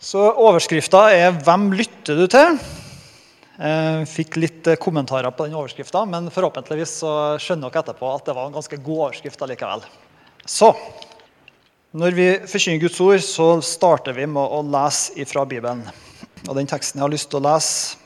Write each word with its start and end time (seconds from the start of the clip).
Så 0.00 0.16
overskrifta 0.16 1.10
er 1.12 1.34
'Hvem 1.36 1.72
lytter 1.76 2.16
du 2.16 2.26
til?' 2.26 2.58
Jeg 3.60 4.06
fikk 4.08 4.36
litt 4.40 4.66
eh, 4.66 4.78
kommentarer 4.80 5.28
på 5.30 5.44
den 5.44 5.52
overskrifta, 5.52 6.06
men 6.08 6.30
forhåpentligvis 6.32 6.94
så 7.02 7.36
skjønner 7.36 7.68
dere 7.68 7.82
etterpå 7.82 8.08
at 8.08 8.24
det 8.24 8.34
var 8.34 8.46
en 8.48 8.54
ganske 8.54 8.78
god 8.80 9.10
overskrift 9.10 9.44
likevel. 9.44 9.84
Så 10.48 10.72
når 11.92 12.16
vi 12.16 12.28
forkynner 12.48 12.80
Guds 12.80 13.00
ord, 13.04 13.20
så 13.20 13.48
starter 13.60 14.16
vi 14.16 14.24
med 14.24 14.40
å 14.40 14.62
lese 14.64 15.12
ifra 15.20 15.44
Bibelen. 15.44 15.84
Og 16.48 16.56
den 16.56 16.66
teksten 16.66 16.96
jeg 16.96 17.04
har 17.04 17.12
lyst 17.12 17.28
til 17.28 17.42
å 17.42 17.44
lese 17.50 18.00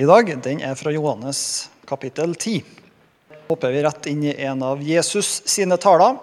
i 0.00 0.08
dag, 0.08 0.32
den 0.40 0.64
er 0.64 0.80
fra 0.80 0.94
Johannes 0.96 1.68
kapittel 1.84 2.32
10. 2.32 2.64
hopper 3.50 3.76
vi 3.76 3.84
rett 3.84 4.06
inn 4.08 4.24
i 4.24 4.32
en 4.48 4.62
av 4.62 4.80
Jesus 4.80 5.42
sine 5.44 5.76
taler, 5.76 6.16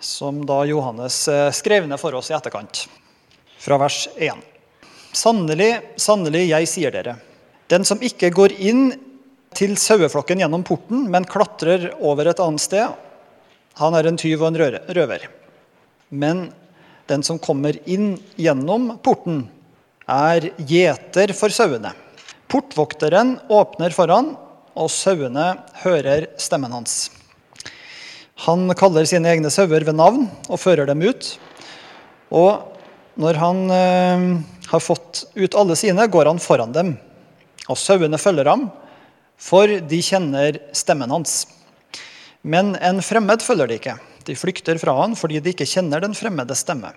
som 0.00 0.40
da 0.46 0.64
Johannes 0.64 1.28
eh, 1.28 1.52
skrev 1.52 1.84
ned 1.84 2.00
for 2.00 2.16
oss 2.16 2.32
i 2.32 2.38
etterkant 2.40 2.86
fra 3.62 3.78
vers 3.78 4.08
1. 4.16 4.42
Sannelig, 5.12 5.70
sannelig, 6.00 6.46
jeg 6.50 6.68
sier 6.70 6.94
dere. 6.94 7.16
Den 7.70 7.86
som 7.86 8.00
ikke 8.02 8.32
går 8.34 8.56
inn 8.58 8.88
til 9.54 9.76
saueflokken 9.78 10.42
gjennom 10.42 10.64
porten, 10.66 11.06
men 11.12 11.28
klatrer 11.28 11.92
over 12.00 12.30
et 12.30 12.42
annet 12.42 12.64
sted, 12.64 12.96
han 13.78 13.96
er 13.96 14.08
en 14.08 14.18
tyv 14.20 14.42
og 14.42 14.50
en 14.50 14.74
røver. 14.96 15.28
Men 16.10 16.48
den 17.08 17.22
som 17.24 17.40
kommer 17.40 17.76
inn 17.88 18.16
gjennom 18.40 18.96
porten, 19.04 19.46
er 20.10 20.50
gjeter 20.58 21.30
for 21.36 21.54
sauene. 21.54 21.92
Portvokteren 22.50 23.36
åpner 23.52 23.94
foran, 23.94 24.34
og 24.72 24.90
sauene 24.90 25.52
hører 25.84 26.30
stemmen 26.40 26.72
hans. 26.74 27.12
Han 28.48 28.66
kaller 28.74 29.06
sine 29.06 29.30
egne 29.30 29.52
sauer 29.52 29.84
ved 29.86 29.94
navn 29.94 30.26
og 30.48 30.60
fører 30.60 30.88
dem 30.88 31.04
ut. 31.04 31.34
Og 32.32 32.71
når 33.20 33.38
han 33.40 33.64
eh, 33.70 34.26
har 34.72 34.80
fått 34.80 35.26
ut 35.34 35.54
alle 35.54 35.76
sine, 35.76 36.06
går 36.06 36.30
han 36.30 36.40
foran 36.40 36.72
dem. 36.72 36.94
Og 37.68 37.78
sauene 37.78 38.18
følger 38.18 38.48
ham, 38.48 38.68
for 39.38 39.68
de 39.68 40.00
kjenner 40.02 40.58
stemmen 40.76 41.12
hans. 41.12 41.44
Men 42.42 42.74
en 42.80 43.02
fremmed 43.04 43.42
følger 43.44 43.70
de 43.70 43.78
ikke. 43.78 43.96
De 44.26 44.36
flykter 44.38 44.78
fra 44.78 44.94
han 45.00 45.16
fordi 45.18 45.40
de 45.42 45.52
ikke 45.52 45.68
kjenner 45.68 46.02
den 46.02 46.14
fremmede 46.16 46.56
stemme. 46.58 46.92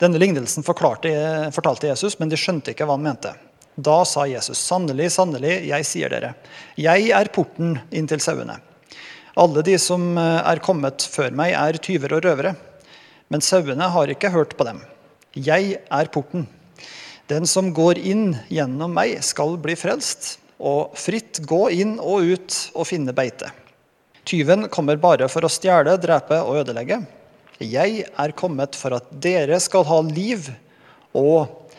Denne 0.00 0.18
lignelsen 0.18 0.64
fortalte 0.64 1.90
Jesus, 1.90 2.16
men 2.18 2.30
de 2.30 2.38
skjønte 2.40 2.72
ikke 2.72 2.86
hva 2.88 2.96
han 2.96 3.04
mente. 3.04 3.34
Da 3.76 4.00
sa 4.08 4.24
Jesus, 4.28 4.58
sannelig, 4.58 5.10
sannelig, 5.14 5.52
jeg 5.68 5.86
sier 5.86 6.12
dere, 6.12 6.32
jeg 6.80 7.10
er 7.16 7.30
porten 7.32 7.76
inn 7.94 8.08
til 8.10 8.22
sauene. 8.22 8.56
Alle 9.40 9.62
de 9.64 9.76
som 9.78 10.16
eh, 10.18 10.40
er 10.40 10.62
kommet 10.64 11.04
før 11.06 11.30
meg, 11.36 11.54
er 11.54 11.78
tyver 11.80 12.16
og 12.16 12.24
røvere, 12.26 12.54
men 13.30 13.44
sauene 13.44 13.92
har 13.94 14.10
ikke 14.10 14.32
hørt 14.34 14.56
på 14.58 14.66
dem. 14.66 14.80
Jeg 15.38 15.76
er 15.86 16.08
porten. 16.10 16.48
Den 17.30 17.46
som 17.46 17.68
går 17.70 18.00
inn 18.02 18.32
gjennom 18.50 18.96
meg, 18.96 19.20
skal 19.22 19.54
bli 19.62 19.76
frelst, 19.78 20.40
og 20.58 20.96
fritt 20.98 21.38
gå 21.46 21.68
inn 21.70 21.94
og 22.02 22.32
ut 22.34 22.56
og 22.74 22.88
finne 22.88 23.14
beite. 23.14 23.52
Tyven 24.26 24.66
kommer 24.72 24.98
bare 25.00 25.28
for 25.30 25.46
å 25.46 25.52
stjele, 25.52 25.94
drepe 26.02 26.40
og 26.42 26.64
ødelegge. 26.64 26.98
Jeg 27.62 28.04
er 28.10 28.34
kommet 28.34 28.74
for 28.74 28.98
at 28.98 29.06
dere 29.22 29.60
skal 29.62 29.86
ha 29.86 30.00
liv 30.02 30.50
og 31.14 31.70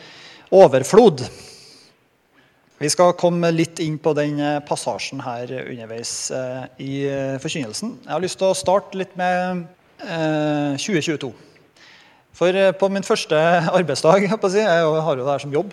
overflod. 0.52 1.26
Vi 2.80 2.90
skal 2.90 3.14
komme 3.20 3.52
litt 3.52 3.78
inn 3.84 4.00
på 4.02 4.16
den 4.16 4.40
passasjen 4.66 5.20
her 5.22 5.52
underveis 5.60 6.32
eh, 6.34 6.64
i 6.82 6.92
forkynnelsen. 7.42 7.98
Jeg 8.06 8.14
har 8.16 8.24
lyst 8.24 8.40
til 8.40 8.50
å 8.50 8.58
starte 8.58 8.98
litt 8.98 9.12
med 9.20 9.66
2022. 10.02 11.30
Eh, 12.32 12.36
for 12.36 12.48
eh, 12.54 12.72
på 12.72 12.88
min 12.88 13.02
første 13.02 13.36
arbeidsdag, 13.78 14.22
jeg 14.22 14.30
har 14.30 15.16
jo 15.16 15.24
det 15.24 15.32
her 15.32 15.38
som 15.38 15.52
jobb, 15.52 15.72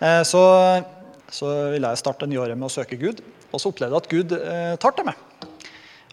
eh, 0.00 0.22
så, 0.24 0.82
så 1.30 1.70
ville 1.72 1.88
jeg 1.88 1.98
starte 1.98 2.26
det 2.26 2.30
nye 2.30 2.42
året 2.42 2.58
med 2.58 2.66
å 2.66 2.72
søke 2.72 2.96
Gud. 2.96 3.22
Og 3.52 3.60
så 3.60 3.70
opplevde 3.70 3.94
jeg 3.94 4.02
at 4.02 4.10
Gud 4.10 4.32
eh, 4.32 4.76
tar 4.76 4.92
til 4.92 5.06
meg. 5.06 5.16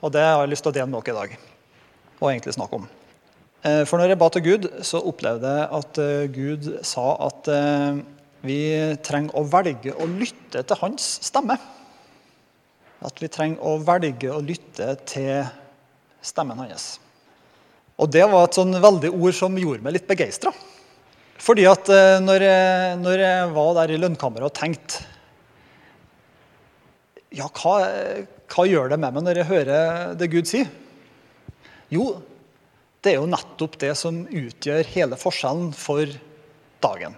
Og 0.02 0.12
det 0.12 0.22
har 0.22 0.44
jeg 0.44 0.52
lyst 0.52 0.64
til 0.64 0.72
å 0.72 0.76
dele 0.76 0.88
med 0.88 1.04
dere 1.04 1.14
i 1.14 1.20
dag. 1.20 1.38
Og 2.20 2.30
egentlig 2.30 2.54
snakke 2.54 2.76
om. 2.76 2.88
For 3.64 3.96
når 3.96 4.10
jeg 4.12 4.20
ba 4.20 4.28
til 4.28 4.44
Gud, 4.44 4.66
så 4.84 5.00
opplevde 5.00 5.48
jeg 5.48 5.68
at 5.78 6.00
Gud 6.36 6.66
sa 6.84 7.06
at 7.24 7.48
vi 8.44 8.58
trenger 9.08 9.40
å 9.40 9.46
velge 9.48 9.94
å 9.96 10.08
lytte 10.10 10.66
til 10.68 10.82
hans 10.82 11.06
stemme. 11.24 11.56
At 13.08 13.24
vi 13.24 13.32
trenger 13.32 13.64
å 13.64 13.78
velge 13.88 14.36
å 14.36 14.44
lytte 14.44 14.90
til 15.08 15.48
stemmen 16.20 16.60
hans. 16.60 16.98
Og 18.02 18.10
det 18.10 18.24
var 18.30 18.48
et 18.48 18.58
sånn 18.58 18.74
veldig 18.82 19.12
ord 19.14 19.36
som 19.38 19.58
gjorde 19.60 19.86
meg 19.86 19.98
litt 19.98 20.10
begeistra. 20.10 20.54
Fordi 21.44 21.66
at 21.70 21.90
eh, 21.92 22.20
når 22.24 22.46
jeg, 22.48 23.00
når 23.02 23.24
jeg, 23.26 23.50
var 23.56 23.74
der 23.82 23.94
i 23.94 24.00
lønnkammeret 24.00 24.48
og 24.48 24.56
tenkte 24.56 25.02
Ja, 27.34 27.48
hva, 27.50 27.74
hva, 28.54 28.66
gjør 28.70 28.94
det 28.94 29.00
med 29.02 29.16
meg 29.16 29.26
når 29.26 29.42
jeg 29.42 29.50
hører 29.50 30.14
det 30.18 30.30
Gud 30.32 30.50
sier? 30.50 30.70
Jo, 31.94 32.22
det 33.04 33.14
er 33.14 33.20
jo 33.20 33.30
nettopp 33.30 33.76
det 33.82 33.92
som 34.00 34.24
utgjør 34.24 34.88
hele 34.94 35.18
forskjellen 35.20 35.74
for 35.76 36.10
dagen. 36.84 37.18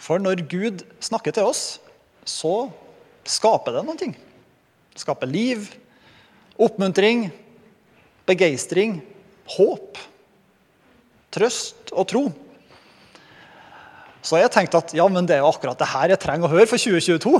For 0.00 0.20
når 0.20 0.42
Gud 0.50 0.82
snakker 1.04 1.36
til 1.36 1.48
oss, 1.48 1.78
så 2.26 2.68
skaper 3.28 3.76
det 3.76 3.98
ting. 4.00 4.16
Skaper 4.96 5.30
liv, 5.30 5.68
oppmuntring, 6.56 7.28
begeistring, 8.26 8.98
håp, 9.56 10.00
trøst 11.34 11.92
og 11.94 12.08
tro. 12.10 12.24
Så 14.26 14.40
jeg 14.40 14.50
tenkte 14.50 14.80
at 14.82 14.94
ja, 14.96 15.06
men 15.10 15.26
det 15.28 15.36
er 15.36 15.44
jo 15.44 15.52
akkurat 15.52 15.78
det 15.78 15.92
her 15.92 16.10
jeg 16.14 16.22
trenger 16.22 16.48
å 16.48 16.54
høre 16.56 16.66
for 16.70 16.82
2022. 16.82 17.36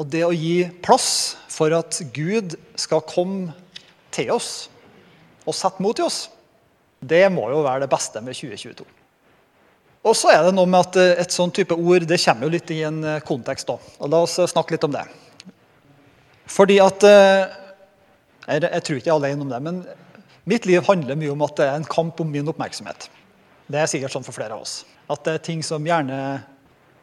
Og 0.00 0.08
det 0.12 0.24
å 0.26 0.34
gi 0.34 0.66
plass 0.84 1.38
for 1.52 1.72
at 1.76 2.00
Gud 2.12 2.56
skal 2.80 3.04
komme 3.08 3.54
til 4.12 4.32
oss 4.34 4.68
og 5.46 5.56
sette 5.56 5.82
mot 5.84 5.98
i 5.98 6.04
oss, 6.04 6.26
det 7.02 7.24
må 7.34 7.48
jo 7.50 7.64
være 7.64 7.84
det 7.84 7.92
beste 7.92 8.20
med 8.24 8.36
2022. 8.36 8.84
Og 10.02 10.14
så 10.18 10.32
er 10.34 10.44
det 10.44 10.54
noe 10.56 10.68
med 10.68 10.82
at 10.82 11.24
et 11.24 11.34
sånn 11.34 11.52
type 11.54 11.76
ord 11.78 12.04
det 12.10 12.18
kommer 12.24 12.46
jo 12.46 12.54
litt 12.56 12.70
i 12.74 12.82
en 12.86 13.00
kontekst. 13.26 13.68
da. 13.70 13.78
Og 14.02 14.10
La 14.10 14.22
oss 14.26 14.38
snakke 14.50 14.74
litt 14.74 14.86
om 14.86 14.94
det. 14.94 15.04
Fordi 16.50 16.78
at 16.82 17.04
eh, 17.06 17.61
jeg, 18.46 18.62
jeg, 18.66 18.82
tror 18.82 18.98
ikke 18.98 19.08
jeg 19.08 19.14
er 19.14 19.20
alene 19.20 19.44
om 19.46 19.52
det, 19.52 19.60
men 19.62 19.82
mitt 20.48 20.66
liv 20.66 20.82
handler 20.88 21.18
mye 21.18 21.34
om 21.34 21.44
at 21.46 21.56
det 21.58 21.68
er 21.68 21.78
en 21.78 21.90
kamp 21.90 22.20
om 22.22 22.30
min 22.30 22.48
oppmerksomhet. 22.50 23.08
Det 23.70 23.78
er 23.78 23.90
sikkert 23.90 24.14
sånn 24.14 24.26
for 24.26 24.34
flere 24.36 24.56
av 24.56 24.64
oss. 24.64 24.82
At 25.10 25.22
det 25.26 25.36
er 25.36 25.46
ting 25.46 25.62
som 25.66 25.84
gjerne 25.86 26.18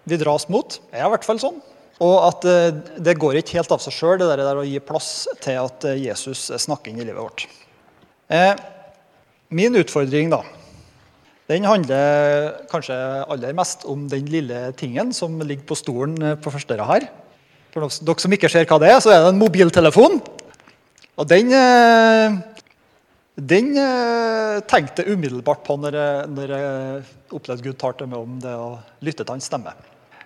vi 0.10 0.18
dras 0.20 0.48
mot. 0.52 0.80
Jeg 0.92 1.02
er 1.02 1.08
i 1.08 1.14
hvert 1.14 1.28
fall 1.28 1.42
sånn. 1.42 1.60
Og 2.00 2.16
at 2.24 2.46
eh, 2.48 2.76
det 3.04 3.18
går 3.20 3.42
ikke 3.42 3.58
helt 3.60 3.74
av 3.76 3.82
seg 3.84 3.96
sjøl, 3.96 4.22
det 4.22 4.30
der 4.40 4.62
å 4.62 4.68
gi 4.68 4.80
plass 4.84 5.28
til 5.44 5.60
at 5.60 5.88
eh, 5.88 6.00
Jesus 6.00 6.48
snakker 6.64 6.92
inn 6.92 7.02
i 7.02 7.08
livet 7.08 7.20
vårt. 7.20 7.46
Eh, 8.32 8.54
min 9.52 9.76
utfordring, 9.76 10.32
da, 10.32 10.44
den 11.50 11.66
handler 11.66 12.54
kanskje 12.72 12.96
aller 13.26 13.56
mest 13.58 13.84
om 13.90 14.06
den 14.12 14.30
lille 14.32 14.70
tingen 14.80 15.12
som 15.16 15.40
ligger 15.42 15.66
på 15.68 15.80
stolen 15.80 16.38
på 16.40 16.54
første 16.54 16.78
her. 16.92 17.08
For 17.74 17.90
dere 18.06 18.22
som 18.22 18.36
ikke 18.36 18.52
ser 18.54 18.70
hva 18.70 18.78
det 18.82 18.92
er, 18.94 19.00
så 19.02 19.12
er 19.12 19.24
det 19.24 19.34
en 19.34 19.42
mobiltelefon. 19.42 20.22
Og 21.20 21.28
den, 21.28 21.52
eh, 21.52 22.38
den 23.36 23.74
eh, 23.76 24.60
tenkte 24.72 25.04
jeg 25.04 25.18
umiddelbart 25.18 25.66
på 25.68 25.76
når 25.76 25.98
jeg, 26.00 26.30
når 26.32 26.54
jeg 26.56 27.02
opplevde 27.36 27.66
Gud 27.66 27.80
talte 27.82 28.08
meg 28.08 28.22
om 28.22 28.38
det 28.40 28.54
å 28.56 28.78
lytte 29.04 29.26
til 29.26 29.36
hans 29.36 29.50
stemme. 29.52 29.74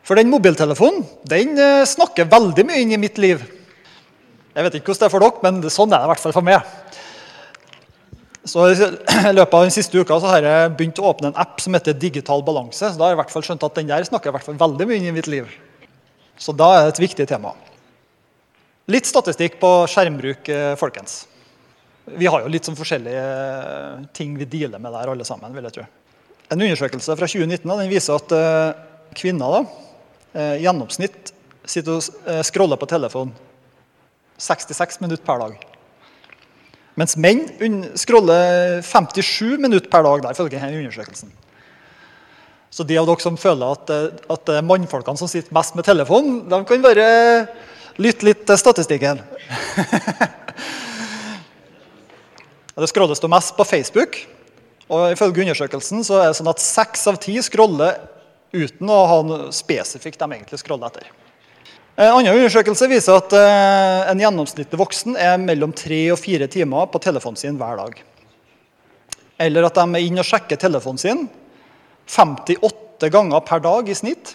For 0.05 0.19
den 0.19 0.29
mobiltelefonen 0.29 1.01
den 1.29 1.57
eh, 1.57 1.81
snakker 1.89 2.29
veldig 2.29 2.67
mye 2.69 2.83
inn 2.83 2.93
i 2.93 3.01
mitt 3.01 3.17
liv. 3.17 3.41
Jeg 4.53 4.67
vet 4.67 4.77
ikke 4.77 4.93
hvordan 4.93 5.01
det 5.01 5.09
er 5.09 5.15
for 5.15 5.25
dere, 5.25 5.41
men 5.47 5.73
sånn 5.73 5.89
er 5.89 6.03
det 6.03 6.05
i 6.05 6.13
hvert 6.13 6.23
fall 6.27 6.37
for 6.37 6.45
meg. 6.45 7.01
Så 8.45 8.69
I 8.69 9.33
løpet 9.39 9.57
av 9.57 9.65
den 9.65 9.73
siste 9.73 9.97
uka 9.97 10.19
så 10.19 10.29
har 10.35 10.45
jeg 10.45 10.71
begynt 10.77 10.99
å 11.01 11.09
åpne 11.09 11.31
en 11.31 11.41
app 11.41 11.63
som 11.63 11.73
heter 11.73 11.97
Digital 11.97 12.43
balanse. 12.45 12.85
så 12.85 12.99
Da 12.99 13.07
har 13.07 13.15
jeg 13.15 13.17
i 13.17 13.23
hvert 13.23 13.33
fall 13.33 13.45
skjønt 13.49 13.65
at 13.65 13.79
den 13.79 13.89
der 13.89 14.05
snakker 14.05 14.29
i 14.29 14.35
hvert 14.35 14.45
fall 14.45 14.59
veldig 14.61 14.89
mye 14.89 14.99
inn 14.99 15.09
i 15.09 15.15
mitt 15.15 15.31
liv. 15.31 15.49
Så 16.37 16.53
da 16.53 16.73
er 16.75 16.85
det 16.85 16.97
et 16.97 17.05
viktig 17.07 17.25
tema. 17.29 17.55
Litt 18.91 19.07
statistikk 19.07 19.61
på 19.61 19.69
skjermbruk, 19.87 20.49
eh, 20.51 20.73
folkens. 20.75 21.23
Vi 22.03 22.27
har 22.27 22.41
jo 22.43 22.49
litt 22.51 22.65
sånn 22.67 22.75
forskjellige 22.75 23.21
eh, 23.23 24.01
ting 24.11 24.33
vi 24.35 24.43
dealer 24.43 24.81
med 24.83 24.91
der, 24.91 25.07
alle 25.07 25.23
sammen. 25.23 25.53
vil 25.55 25.63
jeg 25.63 25.77
tro. 25.77 25.85
En 26.51 26.59
undersøkelse 26.59 27.15
fra 27.15 27.29
2019 27.31 27.63
den 27.63 27.89
viser 27.89 28.19
at 28.19 28.33
uh, 28.35 28.75
kvinner 29.15 29.55
da, 29.55 29.61
i 30.35 30.65
gjennomsnitt 30.65 31.31
sitter 31.65 31.95
og 31.95 32.43
scroller 32.45 32.77
på 32.77 32.89
telefon 32.91 33.31
66 34.37 34.99
minutter 35.01 35.23
per 35.25 35.39
dag. 35.39 35.55
Mens 36.99 37.15
menn 37.15 37.45
scroller 37.97 38.83
57 38.83 39.55
minutter 39.63 39.89
per 39.89 40.03
dag. 40.03 40.21
der, 40.25 40.35
ifølge 40.35 40.59
denne 40.59 40.83
undersøkelsen. 40.83 41.31
Så 42.69 42.83
de 42.83 42.99
av 42.99 43.07
dere 43.07 43.23
som 43.23 43.39
føler 43.39 43.77
at, 43.79 43.89
at 44.35 44.53
mannfolkene 44.67 45.17
som 45.17 45.31
sitter 45.31 45.55
mest 45.55 45.79
med 45.79 45.87
telefon, 45.87 46.43
de 46.51 46.65
kan 46.67 46.83
være 46.83 47.07
Lytt 48.01 48.23
litt 48.25 48.41
til 48.49 48.57
statistikken. 48.57 49.19
det 52.73 52.89
scrolles 52.89 53.21
mest 53.29 53.53
på 53.57 53.65
Facebook. 53.69 54.17
Og 54.89 55.11
Ifølge 55.13 55.45
undersøkelsen 55.45 56.03
så 56.05 56.21
er 56.21 56.31
det 56.31 56.37
sånn 56.39 56.51
at 56.51 56.63
seks 56.63 57.05
av 57.11 57.19
ti 57.21 57.35
scroller 57.45 57.99
uten 58.53 58.89
å 58.89 59.05
ha 59.09 59.19
noe 59.25 59.51
spesifikt 59.53 60.19
de 60.21 60.27
egentlig 60.29 60.59
scroller 60.61 60.89
etter. 60.89 61.05
En 61.93 62.15
annen 62.15 62.33
undersøkelse 62.33 62.87
viser 62.89 63.19
at 63.19 63.33
eh, 63.37 64.09
en 64.09 64.21
gjennomsnittlig 64.21 64.79
voksen 64.81 65.13
er 65.13 65.37
mellom 65.41 65.75
tre 65.77 66.07
og 66.13 66.17
fire 66.17 66.47
timer 66.49 66.89
på 66.89 67.01
telefonen 67.01 67.37
sin 67.37 67.59
hver 67.59 67.77
dag. 67.77 67.99
Eller 69.45 69.67
at 69.67 69.77
de 69.77 69.85
er 69.85 70.07
inne 70.07 70.23
og 70.23 70.29
sjekker 70.29 70.57
telefonen 70.57 71.01
sin 71.01 71.27
58 72.09 73.13
ganger 73.13 73.45
per 73.45 73.61
dag 73.61 73.89
i 73.89 73.97
snitt. 73.97 74.33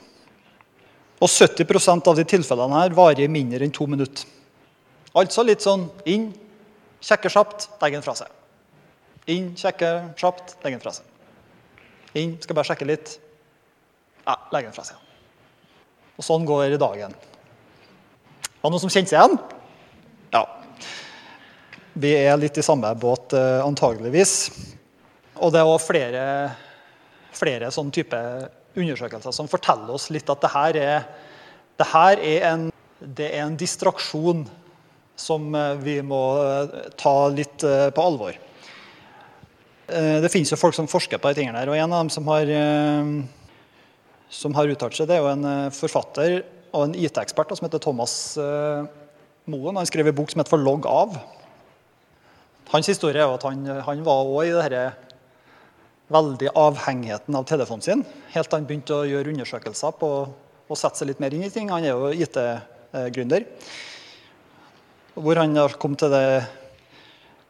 Og 1.19 1.31
70% 1.31 2.09
av 2.11 2.19
de 2.19 2.25
tilfellene 2.29 2.83
her 2.83 2.95
varer 2.95 3.31
mindre 3.33 3.65
enn 3.67 3.75
to 3.75 3.87
minutter. 3.91 4.27
Altså 5.19 5.43
litt 5.43 5.65
sånn 5.65 5.89
inn, 6.07 6.29
sjekke 7.03 7.31
kjapt, 7.33 7.67
legge 7.83 7.99
den 7.99 8.05
fra 8.05 8.15
seg. 8.19 8.31
Inn, 9.29 9.51
sjekke 9.59 9.91
kjapt, 10.19 10.55
legge 10.63 10.77
den 10.77 10.85
fra 10.85 10.95
seg. 10.95 11.09
Inn, 12.17 12.37
skal 12.43 12.57
bare 12.57 12.71
sjekke 12.71 12.87
litt. 12.89 13.17
Ja, 14.23 14.37
legge 14.55 14.71
den 14.71 14.77
fra 14.77 14.87
seg. 14.87 15.01
Og 16.19 16.27
sånn 16.27 16.47
går 16.47 16.77
dagen. 16.81 17.17
Var 18.59 18.67
det 18.67 18.73
noen 18.75 18.83
som 18.83 18.93
kjente 18.93 19.13
seg 19.13 19.21
igjen? 19.21 19.37
Ja. 20.35 20.45
Vi 21.99 22.15
er 22.15 22.39
litt 22.39 22.59
i 22.59 22.65
samme 22.65 22.91
båt, 22.99 23.35
eh, 23.35 23.61
antageligvis. 23.65 24.35
Og 25.39 25.53
det 25.55 25.61
er 25.61 25.71
òg 25.71 25.81
flere, 25.83 26.25
flere 27.35 27.71
sånne 27.75 27.95
type 27.95 28.23
undersøkelser 28.79 29.35
som 29.35 29.51
forteller 29.51 29.95
oss 29.95 30.09
litt 30.15 30.29
at 30.31 30.43
det 30.45 30.51
her 30.53 30.79
er, 30.81 31.09
det 31.79 31.89
her 31.93 32.23
er, 32.23 32.47
en, 32.53 32.67
det 33.01 33.31
er 33.31 33.45
en 33.45 33.59
distraksjon 33.59 34.45
som 35.19 35.49
eh, 35.55 35.81
vi 35.83 35.97
må 36.07 36.23
eh, 36.43 36.77
ta 36.99 37.17
litt 37.35 37.65
på 37.65 38.05
alvor. 38.05 38.45
Det 39.89 40.29
finnes 40.29 40.51
jo 40.53 40.59
folk 40.61 40.75
som 40.77 40.85
forsker 40.85 41.17
på 41.17 41.31
de 41.31 41.39
tingene 41.39 41.63
her, 41.63 41.71
og 41.73 41.79
en 41.81 41.93
av 41.97 42.03
dem 42.03 42.11
som 42.13 42.27
har, 42.29 42.51
som 44.29 44.53
har 44.53 44.69
uttalt 44.69 44.99
seg, 44.99 45.09
det 45.09 45.17
er 45.17 45.23
jo 45.25 45.31
en 45.31 45.73
forfatter 45.73 46.35
og 46.77 46.83
en 46.83 46.93
IT-ekspert 46.93 47.55
som 47.57 47.65
heter 47.65 47.81
Thomas 47.81 48.37
Moen. 49.49 49.81
Han 49.81 49.89
skrev 49.89 50.11
en 50.11 50.19
bok 50.19 50.29
som 50.29 50.43
heter 50.43 50.53
'For 50.53 50.61
logg 50.61 50.85
av'. 50.85 51.17
Hans 52.69 52.91
historie 52.93 53.17
er 53.17 53.25
jo 53.25 53.39
at 53.39 53.47
han, 53.49 53.65
han 53.65 54.05
var 54.05 54.29
også 54.29 54.45
i 54.45 54.53
det 54.53 54.65
denne 54.69 55.08
veldig 56.13 56.53
avhengigheten 56.57 57.37
av 57.37 57.47
telefonen 57.49 57.85
sin. 57.85 58.05
Helt 58.33 58.49
til 58.49 58.59
han 58.59 58.69
begynte 58.69 58.97
å 58.97 59.09
gjøre 59.09 59.33
undersøkelser 59.35 59.97
på 60.01 60.13
å 60.69 60.77
sette 60.77 61.01
seg 61.01 61.11
litt 61.11 61.21
mer 61.23 61.35
inn 61.37 61.45
i 61.47 61.53
ting. 61.53 61.71
Han 61.73 61.85
er 61.85 61.95
jo 61.95 62.13
IT-gründer. 62.13 63.47
Hvor 65.19 65.41
han 65.41 65.59
kom 65.81 65.97
til 65.99 66.13
det 66.15 66.25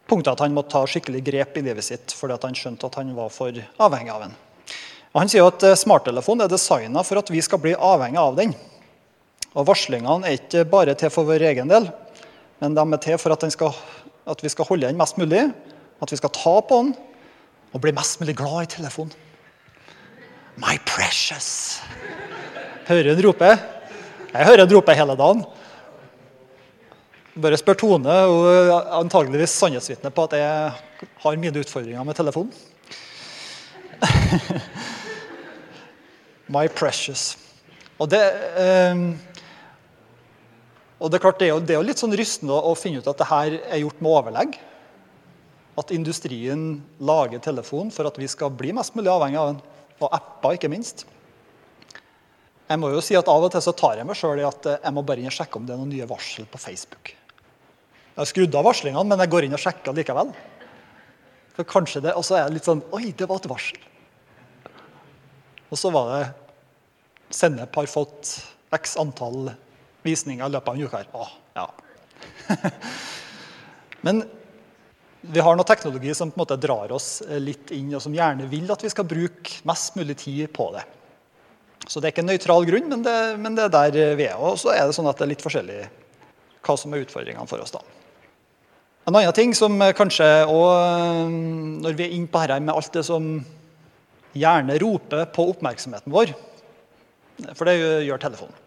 punktet 0.09 0.33
at 0.33 0.43
han 0.43 0.55
måtte 0.55 0.73
ta 0.73 0.83
skikkelig 0.89 1.21
grep 1.23 1.59
i 1.59 1.63
livet 1.67 1.85
sitt 1.85 2.13
fordi 2.17 2.39
han 2.41 2.57
skjønte 2.57 2.87
at 2.89 2.97
han 2.97 3.11
var 3.17 3.29
for 3.33 3.53
avhengig 3.53 4.13
av 4.13 4.23
den. 4.25 4.37
Han 5.17 5.29
sier 5.29 5.47
at 5.49 5.63
eh, 5.65 5.77
smarttelefonen 5.77 6.45
er 6.45 6.51
designa 6.51 7.03
for 7.05 7.21
at 7.21 7.29
vi 7.33 7.41
skal 7.45 7.61
bli 7.61 7.73
avhengig 7.73 8.19
av 8.21 8.35
den. 8.37 8.53
Og 9.57 9.65
Varslingene 9.65 10.29
er 10.29 10.37
ikke 10.37 10.67
bare 10.69 10.93
til 10.97 11.09
for 11.13 11.25
vår 11.29 11.47
egen 11.49 11.69
del, 11.71 11.87
men 12.61 12.75
de 12.77 12.83
er 12.85 13.01
til 13.01 13.17
for 13.21 13.33
at, 13.33 13.45
skal, 13.53 13.73
at 14.29 14.43
vi 14.45 14.51
skal 14.53 14.67
holde 14.69 14.89
den 14.89 14.99
mest 14.99 15.17
mulig, 15.17 15.47
at 15.99 16.13
vi 16.13 16.19
skal 16.19 16.33
ta 16.35 16.55
på 16.61 16.81
den 16.83 16.91
og 17.73 17.81
blir 17.83 17.95
mest 17.95 18.19
mulig 18.21 18.35
glad 18.37 18.65
i 18.65 18.71
telefonen. 18.75 19.13
My 20.59 20.77
precious. 20.85 21.79
Hører 22.89 23.13
hun 23.13 23.23
rope? 23.27 23.51
Jeg 24.33 24.45
hører 24.45 24.65
hun 24.65 24.75
rope 24.75 24.95
hele 24.97 25.15
dagen. 25.19 25.45
Bare 27.39 27.57
spør 27.57 27.77
Tone. 27.79 28.15
Hun 28.27 28.47
er 28.49 28.89
antageligvis 28.99 29.53
sannhetsvitne 29.61 30.11
på 30.11 30.25
at 30.27 30.33
jeg 30.39 30.71
har 31.23 31.39
mine 31.39 31.61
utfordringer 31.61 32.03
med 32.03 32.17
telefonen. 32.17 32.53
My 36.55 36.67
precious. 36.67 37.37
Og 37.99 38.09
det, 38.11 38.21
um, 38.95 39.19
og 40.99 41.11
Det 41.11 41.17
er 41.17 41.23
klart, 41.23 41.39
det 41.39 41.47
er 41.49 41.77
jo, 41.77 41.83
litt 41.85 42.01
sånn 42.01 42.15
rystende 42.15 42.55
å, 42.55 42.75
finne 42.75 42.99
ut 42.99 43.07
at 43.07 43.21
det 43.21 43.27
her 43.29 43.55
er 43.59 43.81
gjort 43.83 44.01
med 44.01 44.11
overlegg. 44.11 44.57
At 45.79 45.93
industrien 45.95 46.81
lager 46.99 47.41
telefon 47.43 47.93
for 47.93 48.09
at 48.09 48.17
vi 48.19 48.27
skal 48.27 48.51
bli 48.51 48.73
mest 48.75 48.97
mulig 48.97 49.11
avhengig 49.13 49.39
av 49.39 49.53
den. 49.53 49.63
Og 49.99 50.11
apper, 50.15 50.57
ikke 50.57 50.71
minst. 50.71 51.05
Jeg 52.69 52.77
må 52.81 52.91
jo 52.93 53.01
si 53.01 53.15
at 53.17 53.29
Av 53.31 53.43
og 53.47 53.49
til 53.53 53.63
så 53.65 53.73
tar 53.73 53.97
jeg 53.97 54.05
meg 54.05 54.17
sjøl 54.17 54.41
i 54.41 54.45
at 54.45 54.67
eh, 54.69 54.81
jeg 54.83 54.93
må 54.93 55.01
bare 55.05 55.23
inn 55.23 55.31
og 55.31 55.33
sjekke 55.33 55.57
om 55.57 55.65
det 55.65 55.73
er 55.73 55.79
noen 55.81 55.89
nye 55.89 56.07
varsel 56.09 56.45
på 56.49 56.61
Facebook. 56.61 57.13
Jeg 58.09 58.19
har 58.19 58.29
skrudd 58.29 58.57
av 58.59 58.67
varslingene, 58.67 59.07
men 59.09 59.23
jeg 59.23 59.31
går 59.31 59.47
inn 59.47 59.55
og 59.57 59.63
sjekker 59.63 59.95
likevel. 59.95 60.33
For 61.55 61.67
kanskje 61.67 62.03
det, 62.05 62.13
Og 62.19 62.25
så 62.27 62.37
er 62.37 62.47
det 62.47 62.59
litt 62.59 62.67
sånn 62.67 62.83
Oi, 62.95 63.09
det 63.15 63.27
var 63.29 63.41
et 63.41 63.49
varsel. 63.49 63.79
Og 65.69 65.77
så 65.77 65.91
var 65.93 66.13
det 66.13 66.21
Sennep 67.35 67.75
har 67.77 67.89
fått 67.89 68.31
x 68.73 68.95
antall 69.01 69.51
visninger 70.05 70.45
i 70.45 70.53
løpet 70.53 70.69
av 70.69 70.77
en 70.77 70.85
uke. 70.85 70.97
her. 70.97 71.09
Å, 71.13 71.27
ja. 71.57 71.67
Men 74.05 74.23
vi 75.21 75.41
har 75.43 75.57
noe 75.57 75.67
teknologi 75.67 76.13
som 76.15 76.31
på 76.31 76.37
en 76.37 76.43
måte 76.45 76.59
drar 76.61 76.91
oss 76.95 77.19
litt 77.43 77.73
inn, 77.75 77.91
og 77.95 78.03
som 78.03 78.15
gjerne 78.15 78.47
vil 78.47 78.69
at 78.71 78.83
vi 78.83 78.91
skal 78.91 79.07
bruke 79.07 79.59
mest 79.67 79.97
mulig 79.99 80.15
tid 80.21 80.47
på 80.55 80.69
det. 80.75 80.85
Så 81.89 81.99
det 81.99 82.09
er 82.09 82.13
ikke 82.13 82.23
en 82.23 82.29
nøytral 82.31 82.67
grunn, 82.69 82.87
men 82.91 83.03
det, 83.03 83.15
men 83.41 83.55
det 83.57 83.65
er 83.65 83.73
der 83.73 84.15
vi 84.19 84.27
er. 84.29 84.37
Og 84.37 84.59
så 84.61 84.71
er 84.75 84.85
det 84.85 84.95
sånn 84.95 85.09
at 85.09 85.19
det 85.19 85.25
er 85.25 85.31
litt 85.33 85.43
forskjellig 85.43 85.79
hva 86.63 86.75
som 86.77 86.93
er 86.93 87.03
utfordringene 87.03 87.49
for 87.49 87.63
oss. 87.63 87.73
da. 87.73 87.81
En 89.09 89.17
annen 89.17 89.33
ting 89.33 89.55
som 89.57 89.73
kanskje 89.97 90.27
òg 90.45 91.31
Når 91.81 91.95
vi 91.97 92.05
er 92.05 92.13
inne 92.13 92.29
på 92.29 92.41
dette 92.43 92.59
med 92.61 92.75
alt 92.75 92.93
det 92.93 93.05
som 93.07 93.31
gjerne 94.37 94.75
roper 94.83 95.25
på 95.33 95.47
oppmerksomheten 95.55 96.13
vår, 96.13 96.35
for 97.57 97.65
det 97.65 97.79
gjør 98.05 98.21
telefonen. 98.21 98.57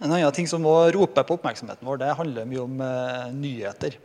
En 0.00 0.10
annen 0.10 0.34
ting 0.34 0.48
som 0.50 0.64
òg 0.66 0.96
roper 0.96 1.26
på 1.28 1.36
oppmerksomheten 1.36 1.86
vår, 1.86 2.00
det 2.00 2.16
handler 2.18 2.48
mye 2.48 2.64
om 2.64 2.82
nyheter. 3.36 4.00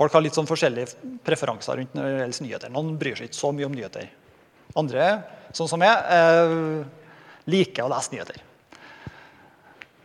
Folk 0.00 0.14
har 0.16 0.22
litt 0.24 0.36
sånn 0.36 0.48
forskjellige 0.48 1.18
preferanser 1.26 1.76
rundt 1.76 1.96
når 1.96 2.06
det 2.06 2.12
gjelder 2.22 2.44
nyheter. 2.46 2.70
Noen 2.72 2.94
bryr 2.96 3.18
seg 3.18 3.28
ikke 3.28 3.36
så 3.36 3.50
mye 3.52 3.66
om 3.68 3.74
nyheter. 3.76 4.06
Andre, 4.80 5.08
sånn 5.52 5.68
som 5.68 5.82
jeg, 5.84 5.98
uh, 6.08 7.18
liker 7.52 7.84
å 7.84 7.90
lese 7.92 8.14
nyheter. 8.14 8.38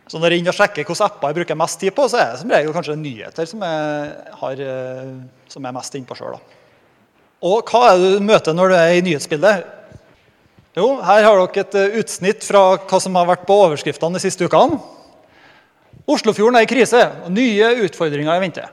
Så 0.06 0.20
når 0.20 0.36
jeg 0.36 0.42
inne 0.42 0.52
og 0.52 0.58
sjekker 0.58 0.84
hvilke 0.84 1.06
apper 1.08 1.32
jeg 1.32 1.38
bruker 1.40 1.58
mest 1.62 1.80
tid 1.80 1.96
på, 1.96 2.04
så 2.12 2.20
er 2.20 2.28
det 2.34 2.42
som 2.42 2.52
regel 2.52 2.76
kanskje 2.76 2.98
nyheter 3.00 3.48
som 3.48 3.64
jeg, 3.64 4.12
har, 4.42 4.62
uh, 4.68 5.42
som 5.48 5.64
jeg 5.64 5.72
er 5.72 5.78
mest 5.80 5.98
innpå 6.02 6.20
sjøl. 6.20 6.38
Og 7.46 7.72
hva 7.72 7.84
er 7.88 7.98
det 8.04 8.12
du 8.18 8.28
møter 8.28 8.60
når 8.60 8.68
du 8.68 8.78
er 8.82 8.94
i 8.98 9.02
nyhetsbildet? 9.08 9.66
Jo, 10.76 10.92
her 11.08 11.24
har 11.24 11.40
dere 11.40 11.64
et 11.64 12.00
utsnitt 12.02 12.44
fra 12.44 12.66
hva 12.76 13.00
som 13.00 13.16
har 13.16 13.32
vært 13.32 13.48
på 13.48 13.62
overskriftene 13.64 14.20
de 14.20 14.26
siste 14.28 14.44
ukene. 14.44 14.76
Oslofjorden 16.04 16.60
er 16.60 16.68
i 16.68 16.68
krise, 16.68 17.00
og 17.24 17.32
nye 17.32 17.78
utfordringer 17.88 18.34
er 18.34 18.42
i 18.42 18.50
vente. 18.50 18.72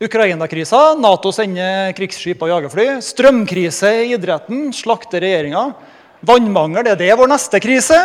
Ukraina-krisa, 0.00 0.94
Nato 0.96 1.30
sender 1.34 1.92
krigsskip 1.96 2.40
og 2.42 2.48
jagerfly. 2.48 2.86
Strømkrise 3.04 3.90
i 4.06 4.14
idretten, 4.16 4.70
slakter 4.72 5.20
regjeringa. 5.20 5.66
Vannmangel, 6.24 6.86
er 6.88 6.96
det 6.96 7.10
vår 7.18 7.28
neste 7.28 7.60
krise? 7.60 7.98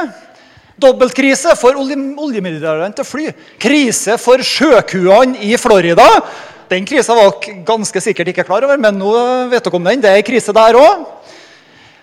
Dobbeltkrise 0.77 1.55
for 1.57 1.79
oljemilliardærene 1.79 2.93
til 2.97 3.07
fly. 3.07 3.27
Krise 3.61 4.17
for 4.21 4.43
sjøkuene 4.43 5.39
i 5.47 5.55
Florida. 5.57 6.05
Den 6.67 6.83
krisa 6.85 7.15
var 7.15 7.39
ganske 7.65 8.01
sikkert 8.03 8.33
ikke 8.33 8.43
klar 8.45 8.67
over, 8.67 8.77
men 8.77 8.99
nå 8.99 9.13
vet 9.49 9.63
dere 9.63 9.79
om 9.79 9.87
den. 9.87 10.03
Det 10.03 10.11
er 10.11 10.25
krise 10.27 10.53
der 10.53 10.77
òg. 10.77 11.05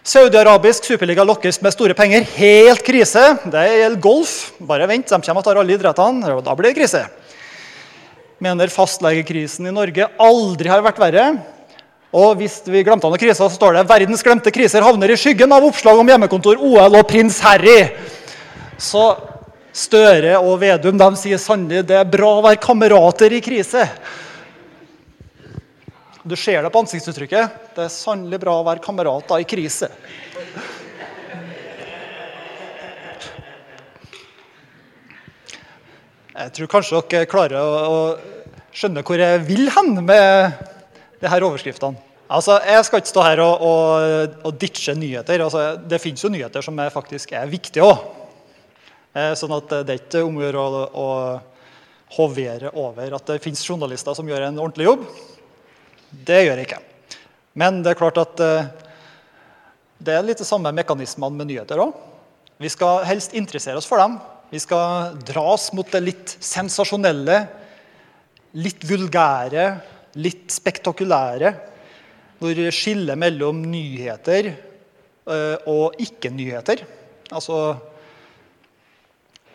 Saudi-arabisk 0.05 0.89
superliga 0.89 1.25
lokkes 1.25 1.61
med 1.65 1.77
store 1.77 1.95
penger. 1.97 2.25
Helt 2.37 2.83
krise. 2.85 3.23
Det 3.45 3.69
gjelder 3.69 4.01
golf. 4.01 4.35
Bare 4.65 4.89
vent, 4.89 5.13
de 5.13 5.21
kommer 5.29 5.45
og 5.45 5.47
tar 5.47 5.61
alle 5.61 5.77
idrettene. 5.77 6.41
Da 6.45 6.57
blir 6.57 6.73
det 6.73 6.81
krise. 6.81 7.05
Mener 8.45 8.69
fastlegekrisen 8.69 9.71
i 9.71 9.73
Norge 9.73 10.09
aldri 10.21 10.69
har 10.69 10.83
vært 10.85 10.99
verre. 11.01 11.29
Og 12.15 12.35
hvis 12.39 12.59
vi 12.69 12.83
glemte 12.85 13.09
noen 13.09 13.19
kriser, 13.19 13.41
så 13.41 13.51
står 13.51 13.79
det 13.79 13.87
'Verdens 13.89 14.23
glemte 14.23 14.53
kriser 14.53 14.85
havner 14.85 15.11
i 15.11 15.17
skyggen 15.17 15.53
av 15.53 15.65
oppslag 15.65 15.99
om 15.99 16.11
hjemmekontor, 16.13 16.61
OL 16.61 16.99
og 16.99 17.09
prins 17.09 17.41
Harry'. 17.41 17.91
Så 18.79 19.17
Støre 19.75 20.37
og 20.39 20.61
Vedum 20.61 20.99
de 20.99 21.09
sier 21.19 21.41
sannelig 21.43 21.83
det 21.89 21.97
er 21.99 22.07
bra 22.07 22.37
å 22.37 22.45
være 22.45 22.61
kamerater 22.63 23.33
i 23.33 23.41
krise. 23.43 23.89
Du 26.23 26.37
ser 26.37 26.63
det 26.63 26.71
på 26.71 26.85
ansiktsuttrykket. 26.85 27.75
Det 27.75 27.83
er 27.85 27.91
sannelig 27.91 28.39
bra 28.45 28.61
å 28.61 28.67
være 28.67 28.85
kamerater 28.85 29.43
i 29.43 29.49
krise. 29.49 29.91
Jeg 36.35 36.51
tror 36.55 36.71
kanskje 36.71 37.03
dere 37.11 37.27
klarer 37.31 37.59
å, 37.59 37.99
skjønne 38.75 39.05
hvor 39.07 39.21
jeg 39.21 39.45
vil 39.47 39.69
hen 39.71 39.95
med 40.03 40.59
disse 41.23 41.39
overskriftene. 41.39 42.01
Altså, 42.35 42.59
Jeg 42.65 42.85
skal 42.85 43.01
ikke 43.03 43.13
stå 43.13 43.23
her 43.23 43.41
og, 43.45 43.63
og, 43.63 44.37
og 44.49 44.59
ditche 44.59 44.95
nyheter. 44.97 45.43
Altså, 45.45 45.77
det 45.77 46.01
fins 46.01 46.25
jo 46.25 46.33
nyheter 46.33 46.65
som 46.65 46.79
er 46.81 46.93
faktisk 46.93 47.33
er 47.37 47.51
viktige 47.51 47.85
òg. 47.85 48.01
Eh, 49.15 49.35
sånn 49.39 49.53
at 49.55 49.75
det 49.87 49.93
er 49.93 50.01
ikke 50.01 50.25
om 50.27 50.41
å 50.41 50.43
gjøre 50.43 50.63
å, 50.91 51.11
hovere 52.15 52.71
over 52.79 53.15
at 53.17 53.27
det 53.27 53.43
fins 53.43 53.63
journalister 53.67 54.15
som 54.15 54.29
gjør 54.29 54.45
en 54.47 54.59
ordentlig 54.61 54.87
jobb. 54.87 55.05
Det 56.15 56.45
gjør 56.45 56.61
jeg 56.61 56.69
ikke. 56.69 56.83
Men 57.59 57.81
det 57.83 57.91
er 57.91 57.99
klart 57.99 58.21
at 58.21 58.43
uh, 58.43 58.69
Det 59.99 60.15
er 60.15 60.27
litt 60.27 60.39
de 60.39 60.47
samme 60.47 60.71
mekanismene 60.75 61.35
med 61.35 61.49
nyheter 61.51 61.81
òg. 61.83 61.95
Vi 62.63 62.71
skal 62.71 63.03
helst 63.09 63.35
interessere 63.35 63.81
oss 63.81 63.89
for 63.89 63.99
dem. 63.99 64.19
Vi 64.53 64.61
skal 64.63 65.17
dras 65.27 65.73
mot 65.75 65.91
det 65.91 66.03
litt 66.05 66.37
sensasjonelle, 66.39 67.41
litt 68.55 68.85
vulgære, 68.87 69.65
litt 70.23 70.53
spektakulære. 70.55 71.55
Hvor 72.39 72.61
skillet 72.75 73.19
mellom 73.19 73.63
nyheter 73.71 74.51
eh, 74.51 75.57
og 75.71 75.95
ikke-nyheter 76.03 76.83
Altså 77.33 77.57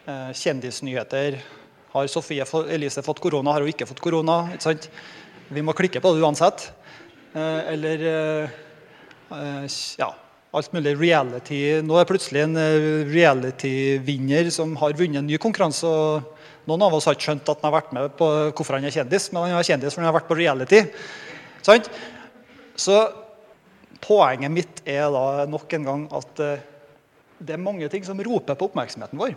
eh, 0.09 0.31
kjendisnyheter. 0.33 1.37
Har 1.93 2.07
Sofie 2.09 2.47
Elise 2.73 3.03
fått 3.05 3.21
korona? 3.21 3.53
Har 3.53 3.63
hun 3.63 3.71
ikke 3.71 3.87
fått 3.87 4.01
korona? 4.03 4.41
Ikke 4.55 4.65
sant? 4.71 4.89
Vi 5.53 5.61
må 5.65 5.75
klikke 5.77 6.01
på 6.01 6.11
det 6.15 6.23
uansett. 6.25 6.65
Eh, 7.35 7.59
eller 7.75 8.03
ja, 9.99 10.09
alt 10.57 10.73
mulig 10.73 10.95
reality. 10.97 11.61
Nå 11.85 11.93
er 11.93 12.03
det 12.03 12.09
plutselig 12.09 12.41
en 12.47 12.57
reality-vinner 13.11 14.49
som 14.53 14.73
har 14.81 14.97
vunnet 14.97 15.21
en 15.21 15.29
ny 15.29 15.37
konkurranse. 15.37 15.85
og 15.85 16.38
Noen 16.69 16.85
av 16.85 16.93
oss 16.93 17.07
har 17.09 17.17
ikke 17.17 17.31
skjønt 17.31 17.49
at 17.49 17.61
han 17.63 17.71
har 17.71 17.79
vært 17.79 17.93
med 17.97 18.11
på 18.19 18.27
hvorfor 18.53 18.77
han 18.77 18.85
er 18.85 18.93
kjendis, 18.93 19.29
men 19.33 19.47
han 19.47 19.57
er 19.57 19.65
kjendis 19.65 19.95
fordi 19.95 20.05
han 20.05 20.11
har 20.11 20.19
vært 20.19 20.29
på 20.29 20.37
reality. 20.37 20.81
Sant? 21.65 21.89
Så 22.79 22.99
poenget 24.03 24.53
mitt 24.53 24.83
er 24.87 25.09
da 25.13 25.47
nok 25.49 25.73
en 25.75 25.87
gang 25.87 26.03
at 26.15 26.43
eh, 26.45 26.67
det 27.39 27.55
er 27.55 27.63
mange 27.63 27.87
ting 27.91 28.05
som 28.05 28.19
roper 28.21 28.57
på 28.59 28.69
oppmerksomheten 28.69 29.19
vår. 29.19 29.33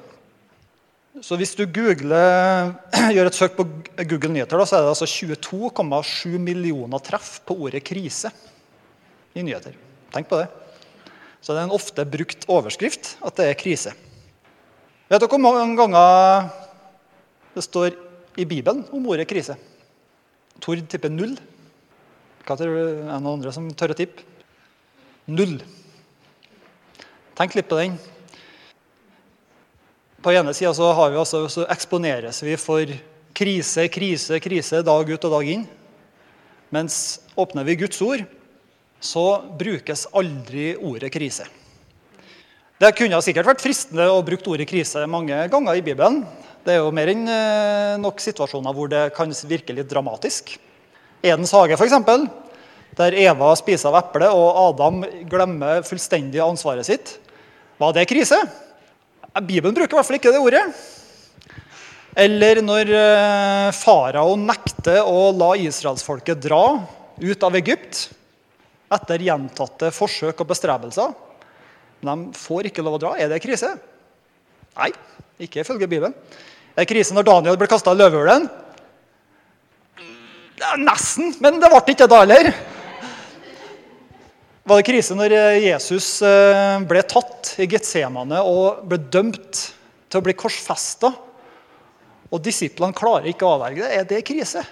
Så 1.22 1.36
hvis 1.36 1.52
du 1.56 1.64
googler, 1.68 2.72
gjør 3.14 3.28
et 3.28 3.36
søk 3.36 3.56
på 3.58 3.66
Google 4.00 4.32
Nyheter, 4.32 4.56
da, 4.56 4.68
så 4.68 4.78
er 4.78 4.86
det 4.86 4.94
altså 4.94 5.08
22,7 5.08 6.38
millioner 6.40 7.02
treff 7.04 7.34
på 7.48 7.56
ordet 7.66 7.82
'krise' 7.84 8.32
i 9.36 9.44
nyheter. 9.44 9.76
Tenk 10.12 10.28
på 10.28 10.40
det. 10.40 10.48
Så 11.42 11.52
det 11.52 11.62
er 11.62 11.68
en 11.68 11.76
ofte 11.76 12.04
brukt 12.06 12.44
overskrift 12.48 13.16
at 13.24 13.36
det 13.40 13.48
er 13.48 13.60
krise. 13.60 13.92
Vet 15.10 15.20
dere 15.20 15.28
hvor 15.28 15.42
mange 15.42 15.76
ganger 15.76 16.50
det 17.54 17.64
står 17.66 17.96
i 18.40 18.46
Bibelen 18.48 18.84
om 18.92 19.06
ordet 19.12 19.28
krise? 19.28 19.58
Tord 20.62 20.82
tipper 20.88 21.12
null. 21.12 21.36
Hva 22.46 22.56
tror 22.58 22.72
du? 22.74 22.82
Er 22.82 23.04
det 23.06 23.20
noen 23.20 23.34
andre 23.36 23.52
som 23.54 23.68
tør 23.76 23.94
å 23.94 23.98
tippe? 23.98 24.24
Null. 25.30 25.58
Tenk 27.38 27.54
litt 27.56 27.68
på 27.70 27.78
den. 27.78 27.94
På 30.22 30.32
ene 30.34 30.54
sida 30.54 30.72
så, 30.74 30.90
vi 31.10 31.18
altså, 31.18 31.46
så 31.50 31.64
eksponeres 31.72 32.42
vi 32.46 32.54
for 32.60 32.90
krise, 33.34 33.88
krise, 33.90 34.38
krise 34.42 34.82
dag 34.86 35.08
ut 35.10 35.24
og 35.26 35.34
dag 35.34 35.48
inn. 35.50 35.64
Mens 36.72 37.20
åpner 37.36 37.66
vi 37.66 37.80
Guds 37.80 37.98
ord, 38.04 38.22
så 39.02 39.26
brukes 39.58 40.06
aldri 40.14 40.72
ordet 40.78 41.10
krise. 41.12 41.48
Det 42.82 42.92
kunne 42.98 43.18
sikkert 43.22 43.50
vært 43.50 43.62
fristende 43.62 44.08
å 44.10 44.22
bruke 44.26 44.48
ordet 44.50 44.68
krise 44.70 45.04
mange 45.10 45.36
ganger 45.50 45.78
i 45.78 45.84
Bibelen. 45.84 46.22
Det 46.62 46.76
er 46.76 46.78
jo 46.78 46.92
mer 46.94 47.10
enn 47.10 47.26
eh, 47.26 47.96
nok 47.98 48.20
situasjoner 48.22 48.74
hvor 48.76 48.90
det 48.90 49.08
kan 49.16 49.32
virke 49.50 49.74
litt 49.74 49.90
dramatisk. 49.90 50.54
Edens 51.22 51.50
hage, 51.56 51.74
f.eks., 51.74 52.28
der 52.92 53.16
Eva 53.16 53.48
spiser 53.56 53.88
av 53.88 53.96
eplet 54.02 54.30
og 54.36 54.58
Adam 54.68 55.00
glemmer 55.30 55.80
fullstendig 55.86 56.42
ansvaret 56.44 56.86
sitt. 56.86 57.14
Var 57.80 57.94
det 57.96 58.04
krise? 58.10 58.38
Bibelen 59.40 59.74
bruker 59.74 59.96
i 59.96 59.98
hvert 59.98 60.06
fall 60.10 60.18
ikke 60.20 60.32
det 60.34 60.42
ordet. 60.44 60.62
Eller 62.22 62.60
når 62.62 62.92
eh, 62.94 63.68
farao 63.74 64.36
nekter 64.36 65.00
å 65.08 65.30
la 65.34 65.54
israelsfolket 65.56 66.42
dra 66.44 66.62
ut 67.22 67.46
av 67.48 67.56
Egypt 67.58 68.04
etter 68.92 69.24
gjentatte 69.24 69.90
forsøk 69.96 70.44
og 70.44 70.52
bestrebelser. 70.52 71.16
De 72.04 72.16
får 72.36 72.68
ikke 72.68 72.84
lov 72.84 73.00
å 73.00 73.02
dra. 73.06 73.16
Er 73.16 73.32
det 73.32 73.40
krise? 73.42 73.72
Nei, 74.76 74.92
ikke 75.46 75.62
ifølge 75.62 75.88
Bibelen. 75.88 76.14
Det 76.72 76.84
er 76.84 76.88
krise 76.88 77.14
når 77.16 77.26
Daniel 77.28 77.58
ble 77.60 77.68
kasta 77.70 77.92
i 77.92 77.98
løvehulen. 78.00 78.46
Nesten, 80.80 81.34
men 81.42 81.58
det 81.60 81.70
ble 81.72 81.82
ikke 81.92 82.08
da 82.10 82.22
heller. 82.22 82.52
Var 84.62 84.78
det 84.78 84.86
krise 84.86 85.16
når 85.18 85.34
eh, 85.34 85.64
Jesus 85.64 86.20
eh, 86.22 86.76
ble 86.86 87.02
tatt 87.10 87.56
i 87.58 87.66
Getsemane 87.66 88.38
og 88.46 88.84
ble 88.86 89.00
dømt 89.10 89.58
til 90.06 90.20
å 90.20 90.22
bli 90.22 90.36
korsfesta, 90.38 91.10
og 92.32 92.40
disiplene 92.44 92.96
klarer 92.96 93.26
ikke 93.32 93.48
å 93.48 93.56
avverge 93.56 93.82
det? 93.82 93.90
Er 93.98 94.06
det 94.08 94.22
krise? 94.28 94.62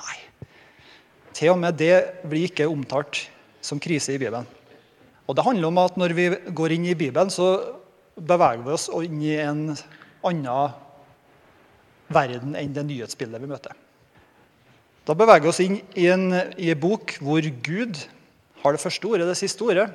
Nei. 0.00 0.16
Til 1.36 1.52
og 1.52 1.60
med 1.60 1.76
det 1.78 1.92
blir 2.24 2.48
ikke 2.48 2.70
omtalt 2.72 3.20
som 3.62 3.78
krise 3.82 4.16
i 4.16 4.18
Bibelen. 4.18 4.48
Og 5.28 5.36
det 5.36 5.44
handler 5.46 5.68
om 5.68 5.78
at 5.84 6.00
Når 6.00 6.16
vi 6.16 6.26
går 6.50 6.74
inn 6.74 6.88
i 6.88 6.98
Bibelen, 6.98 7.30
så 7.30 7.52
beveger 8.16 8.64
vi 8.64 8.74
oss 8.74 8.88
inn 9.02 9.20
i 9.24 9.36
en 9.40 9.62
annen 10.22 10.78
verden 12.12 12.56
enn 12.58 12.74
det 12.76 12.84
nyhetsbildet 12.88 13.42
vi 13.42 13.50
møter. 13.50 13.76
Da 15.06 15.16
beveger 15.18 15.42
vi 15.46 15.50
oss 15.50 15.62
inn 15.64 15.80
i 15.98 16.06
en, 16.12 16.28
i 16.60 16.70
en 16.70 16.80
bok 16.80 17.16
hvor 17.22 17.42
Gud 17.64 17.98
har 18.62 18.74
det 18.74 18.82
første 18.82 19.08
ordet, 19.08 19.26
det 19.26 19.38
siste 19.40 19.64
ordet, 19.66 19.88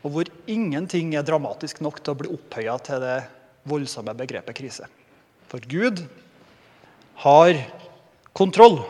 og 0.00 0.14
hvor 0.14 0.30
ingenting 0.48 1.12
er 1.18 1.26
dramatisk 1.26 1.82
nok 1.84 1.98
til 2.00 2.14
å 2.14 2.20
bli 2.20 2.30
opphøya 2.32 2.76
til 2.86 3.02
det 3.02 3.18
voldsomme 3.68 4.14
begrepet 4.16 4.56
krise. 4.56 4.86
For 5.50 5.60
Gud 5.68 6.04
har 7.24 7.58
kontroll. 8.36 8.80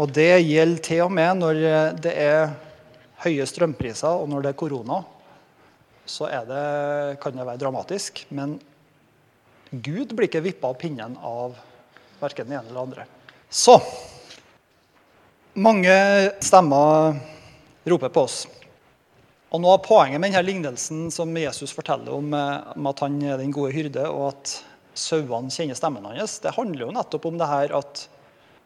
Og 0.00 0.10
det 0.16 0.40
gjelder 0.42 0.82
til 0.82 1.04
og 1.04 1.12
med 1.12 1.42
når 1.42 1.60
det 2.00 2.14
er 2.16 2.54
høye 3.20 3.46
strømpriser 3.46 4.22
og 4.22 4.30
når 4.32 4.46
det 4.46 4.54
er 4.54 4.60
korona. 4.62 5.02
Så 6.10 6.26
det, 6.26 7.18
kan 7.22 7.36
det 7.36 7.46
være 7.46 7.60
dramatisk. 7.62 8.24
Men 8.34 8.56
Gud 9.70 10.14
blir 10.16 10.26
ikke 10.26 10.42
vippa 10.42 10.72
av 10.72 10.78
pinnen 10.80 11.14
av 11.22 11.54
verken 12.20 12.48
den 12.48 12.58
ene 12.58 12.66
eller 12.66 12.80
den 12.80 12.88
andre. 12.88 13.06
Så 13.50 13.78
Mange 15.60 15.94
stemmer 16.38 17.16
roper 17.90 18.10
på 18.14 18.22
oss. 18.22 18.44
Og 19.50 19.58
Noe 19.58 19.74
av 19.74 19.82
poenget 19.82 20.22
med 20.22 20.30
denne 20.30 20.44
lignelsen 20.46 21.08
som 21.10 21.34
Jesus 21.34 21.74
forteller 21.74 22.14
om, 22.14 22.28
eh, 22.34 22.70
om 22.76 22.86
at 22.86 23.02
han 23.02 23.16
er 23.22 23.36
den 23.38 23.50
gode 23.50 23.72
hyrde, 23.74 24.04
og 24.06 24.28
at 24.28 24.52
sauene 24.94 25.50
kjenner 25.50 25.74
stemmen 25.74 26.06
hans, 26.06 26.38
det 26.38 26.54
handler 26.54 26.86
jo 26.86 26.94
nettopp 26.94 27.26
om 27.26 27.38
det 27.38 27.48
her 27.50 27.74
at 27.80 28.04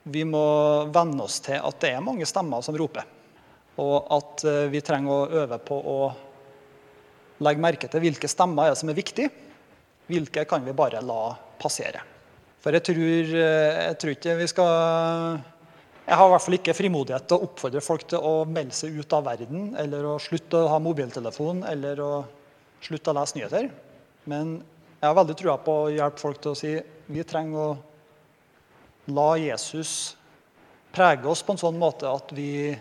vi 0.05 0.27
må 0.29 0.45
venne 0.93 1.25
oss 1.25 1.39
til 1.41 1.57
at 1.57 1.81
det 1.81 1.95
er 1.95 2.05
mange 2.05 2.29
stemmer 2.29 2.61
som 2.65 2.77
roper. 2.77 3.09
Og 3.81 4.13
at 4.13 4.45
eh, 4.45 4.69
vi 4.73 4.85
trenger 4.85 5.13
å 5.13 5.43
øve 5.45 5.59
på 5.65 5.81
å 5.81 5.99
legge 7.45 7.63
merke 7.63 7.91
til 7.91 8.03
hvilke 8.05 8.31
stemmer 8.31 8.67
er 8.67 8.75
det 8.75 8.81
som 8.81 8.91
er 8.91 8.99
viktige. 8.99 9.31
Hvilke 10.11 10.45
kan 10.49 10.65
vi 10.65 10.77
bare 10.77 11.03
la 11.05 11.35
passere. 11.61 12.03
For 12.65 12.73
jeg 12.73 12.85
tror, 12.87 13.35
eh, 13.37 13.81
jeg 13.89 13.99
tror, 14.01 14.15
ikke 14.17 14.39
vi 14.41 14.47
skal 14.49 15.43
Jeg 16.05 16.17
har 16.21 16.27
i 16.27 16.33
hvert 16.35 16.45
fall 16.45 16.57
ikke 16.59 16.77
frimodighet 16.77 17.25
til 17.29 17.39
å 17.39 17.47
oppfordre 17.47 17.81
folk 17.81 18.03
til 18.13 18.21
å 18.21 18.45
melde 18.45 18.77
seg 18.77 18.93
ut 18.93 19.13
av 19.17 19.25
verden, 19.25 19.71
eller 19.81 20.05
å 20.05 20.19
slutte 20.21 20.61
å 20.61 20.69
ha 20.69 20.77
mobiltelefon, 20.77 21.63
eller 21.65 22.01
å 22.05 22.11
slutte 22.85 23.09
å 23.09 23.15
lese 23.17 23.39
nyheter. 23.39 23.71
Men 24.29 24.59
jeg 25.01 25.09
har 25.09 25.17
veldig 25.17 25.37
trua 25.41 25.57
på 25.57 25.73
å 25.73 25.89
hjelpe 25.95 26.21
folk 26.21 26.43
til 26.43 26.53
å 26.53 26.59
si 26.59 26.75
vi 27.07 27.25
trenger 27.25 27.57
å 27.57 27.71
la 29.17 29.31
Jesus 29.41 30.15
prege 30.93 31.29
oss 31.29 31.43
på 31.43 31.55
en 31.55 31.61
sånn 31.61 31.81
måte 31.81 32.09
at 32.09 32.31
vi 32.37 32.77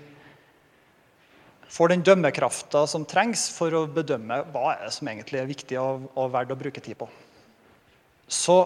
får 1.74 1.90
den 1.94 2.04
dømmekrafta 2.06 2.86
som 2.90 3.06
trengs 3.10 3.48
for 3.54 3.74
å 3.74 3.86
bedømme 3.90 4.44
hva 4.54 4.76
er 4.76 4.94
som 4.94 5.10
egentlig 5.10 5.42
er 5.42 5.50
viktig 5.50 5.80
og, 5.82 6.08
verdt 6.34 6.54
å 6.54 6.60
bruke 6.60 6.84
tid 6.84 6.98
på. 7.00 7.08
Så 8.30 8.58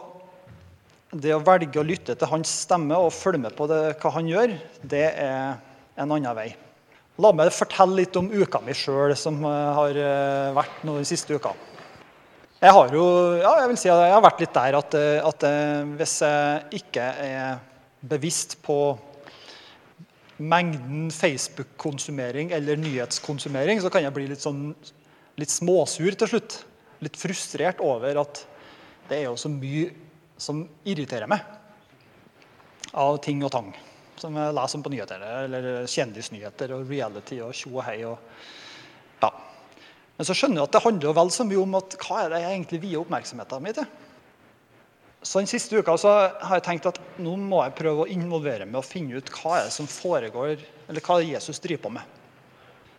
det 1.16 1.32
å 1.32 1.44
velge 1.44 1.80
å 1.80 1.88
lytte 1.88 2.18
til 2.20 2.30
hans 2.30 2.52
stemme 2.66 2.98
og 3.00 3.14
følge 3.16 3.46
med 3.46 3.56
på 3.56 3.68
det, 3.72 3.80
hva 4.02 4.12
han 4.18 4.28
gjør, 4.28 4.58
det 4.84 5.06
er 5.14 5.56
en 5.96 6.12
annen 6.12 6.36
vei. 6.36 6.50
La 7.24 7.32
meg 7.34 7.54
fortelle 7.56 8.04
litt 8.04 8.18
om 8.20 8.28
uka 8.30 8.60
mi 8.62 8.76
sjøl, 8.78 9.16
som 9.18 9.40
har 9.48 9.98
eh, 9.98 10.52
vært 10.54 10.84
nå 10.86 11.00
den 11.00 11.08
siste 11.08 11.40
uka. 11.40 11.56
Jeg 12.60 12.74
har 12.74 12.94
jo, 12.94 13.06
ja, 13.40 13.56
jeg 13.62 13.72
vil 13.72 13.80
si 13.80 13.90
at 13.94 14.04
jeg 14.04 14.14
har 14.18 14.26
vært 14.26 14.44
litt 14.44 14.54
der 14.54 14.78
at, 14.82 15.00
at 15.32 15.48
eh, 15.48 15.96
hvis 15.98 16.20
jeg 16.26 16.82
ikke 16.84 17.08
er 17.24 17.60
bevisst 18.08 18.58
på 18.66 18.98
mengden 20.38 21.10
Facebook-konsumering 21.12 22.52
eller 22.56 22.78
nyhetskonsumering, 22.78 23.82
så 23.82 23.92
kan 23.94 24.06
jeg 24.06 24.14
bli 24.16 24.28
litt, 24.30 24.44
sånn, 24.44 24.72
litt 25.38 25.54
småsur 25.54 26.18
til 26.18 26.32
slutt. 26.34 26.60
Litt 27.06 27.18
frustrert 27.20 27.82
over 27.86 28.22
at 28.24 28.44
det 29.10 29.20
er 29.20 29.28
jo 29.30 29.38
så 29.40 29.50
mye 29.52 29.92
som 30.38 30.64
irriterer 30.86 31.30
meg 31.30 31.46
av 32.98 33.20
ting 33.26 33.44
og 33.46 33.54
tang. 33.54 33.72
Som 34.18 34.38
jeg 34.38 34.56
leser 34.58 34.80
om 34.80 34.86
på 34.86 34.94
nyheter, 34.94 35.26
eller 35.46 35.90
kjendisnyheter 35.90 36.74
og 36.74 36.90
reality 36.90 37.38
og 37.46 37.54
tjo 37.58 37.76
og 37.76 37.84
hei. 37.86 38.00
Ja. 38.02 38.16
Men 40.18 40.26
så 40.26 40.34
skjønner 40.34 40.64
jeg 40.64 40.70
at 40.70 40.74
det 40.74 40.82
handler 40.82 41.14
vel 41.14 41.32
så 41.34 41.46
mye 41.46 41.62
om 41.62 41.78
at 41.78 41.96
hva 42.02 42.24
er 42.24 42.34
det 42.34 42.42
jeg 42.42 42.56
egentlig 42.56 42.80
vier 42.88 43.02
oppmerksomheten 43.04 43.64
min 43.64 43.78
til. 43.78 43.90
Så 45.28 45.42
Den 45.42 45.50
siste 45.52 45.76
uka 45.76 45.92
så 46.00 46.12
har 46.40 46.56
jeg 46.56 46.64
tenkt 46.64 46.86
at 46.88 47.02
nå 47.20 47.34
må 47.36 47.60
jeg 47.66 47.76
prøve 47.76 48.06
å 48.06 48.12
involvere 48.12 48.64
meg 48.64 48.80
og 48.80 48.88
finne 48.88 49.20
ut 49.20 49.32
hva 49.36 49.58
er 49.58 49.66
det 49.68 49.74
som 49.76 49.90
foregår, 49.92 50.62
eller 50.88 51.04
hva 51.04 51.18
Jesus 51.20 51.60
driver 51.60 51.84
på 51.84 51.92
med. 51.98 52.06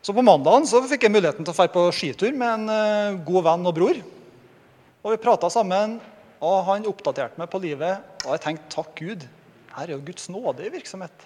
Så 0.04 0.12
på 0.12 0.24
mandagen 0.24 0.68
så 0.68 0.82
fikk 0.84 1.06
jeg 1.06 1.14
muligheten 1.14 1.46
til 1.46 1.54
å 1.54 1.56
dra 1.56 1.66
på 1.72 1.86
skitur 1.96 2.36
med 2.36 2.50
en 2.52 2.74
eh, 2.74 3.16
god 3.24 3.42
venn 3.48 3.64
og 3.70 3.76
bror. 3.80 3.96
Og 5.00 5.08
Vi 5.14 5.24
prata 5.24 5.48
sammen, 5.48 5.96
og 6.44 6.56
han 6.68 6.90
oppdaterte 6.90 7.40
meg 7.40 7.48
på 7.48 7.62
livet. 7.64 8.04
Og 8.26 8.36
jeg 8.36 8.44
tenkte 8.44 8.74
takk 8.76 8.92
Gud, 9.00 9.24
her 9.72 9.88
er 9.88 9.96
jo 9.96 10.04
Guds 10.04 10.28
nåde 10.28 10.68
i 10.68 10.74
virksomhet. 10.76 11.16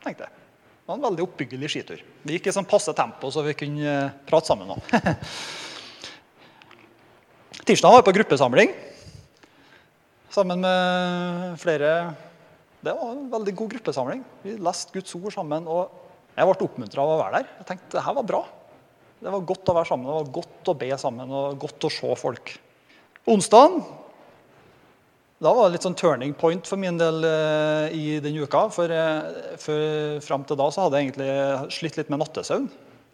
tenkte 0.00 0.24
jeg. 0.24 0.32
Det 0.32 0.88
var 0.88 0.96
en 0.96 1.08
veldig 1.10 1.26
oppbyggelig 1.26 1.68
skitur. 1.68 2.00
Vi 2.24 2.38
gikk 2.38 2.48
i 2.48 2.56
sånn 2.56 2.70
passe 2.70 2.96
tempo, 2.96 3.28
så 3.28 3.44
vi 3.44 3.58
kunne 3.60 3.92
eh, 3.92 4.16
prate 4.24 4.48
sammen. 4.48 4.72
Tirsdag 7.68 7.92
var 7.92 8.00
jeg 8.00 8.08
på 8.08 8.22
gruppesamling 8.22 8.72
sammen 10.30 10.62
med 10.62 11.58
flere. 11.60 12.14
Det 12.80 12.94
var 12.96 13.12
en 13.12 13.28
veldig 13.32 13.54
god 13.58 13.74
gruppesamling. 13.74 14.22
Vi 14.44 14.56
leste 14.62 14.94
Guds 14.94 15.14
ord 15.18 15.34
sammen. 15.34 15.66
og 15.68 15.90
Jeg 16.36 16.46
ble 16.48 16.66
oppmuntra 16.66 17.04
av 17.04 17.14
å 17.14 17.20
være 17.20 17.40
der. 17.40 17.54
Jeg 17.60 17.68
tenkte 17.72 17.98
det 17.98 18.04
her 18.06 18.16
var 18.16 18.28
bra. 18.30 18.42
Det 19.20 19.32
var 19.34 19.48
godt 19.50 19.68
å 19.68 19.76
være 19.76 19.90
sammen, 19.90 20.08
det 20.08 20.16
var 20.16 20.36
godt 20.38 20.68
å 20.72 20.74
be 20.80 20.86
sammen 20.96 21.32
og 21.36 21.58
godt 21.60 21.84
å 21.84 21.90
se 21.92 22.14
folk. 22.16 22.54
Onsdagen 23.28 23.82
da 25.40 25.54
var 25.56 25.68
det 25.68 25.78
litt 25.78 25.84
sånn 25.86 25.96
turning 25.96 26.32
point 26.36 26.66
for 26.68 26.76
min 26.80 26.98
del 27.00 27.24
eh, 27.24 27.94
i 27.96 28.06
den 28.20 28.36
uka. 28.42 28.66
For, 28.72 28.92
eh, 28.92 29.54
for 29.60 30.18
fram 30.24 30.44
til 30.44 30.58
da 30.60 30.66
så 30.68 30.84
hadde 30.84 31.00
jeg 31.00 31.08
egentlig 31.08 31.72
slitt 31.72 31.96
litt 31.96 32.12
med 32.12 32.20
nattesøvn. 32.20 32.66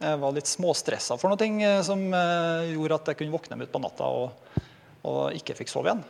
Jeg 0.02 0.18
var 0.20 0.34
litt 0.34 0.50
småstressa 0.50 1.14
for 1.20 1.30
noe 1.30 1.46
eh, 1.62 1.78
som 1.86 2.02
eh, 2.10 2.72
gjorde 2.72 2.98
at 2.98 3.12
jeg 3.12 3.20
kunne 3.20 3.34
våkne 3.36 3.60
midt 3.60 3.70
på 3.70 3.82
natta 3.82 4.10
og, 4.10 4.58
og 5.06 5.38
ikke 5.38 5.54
fikk 5.60 5.70
sove 5.70 5.92
igjen. 5.92 6.02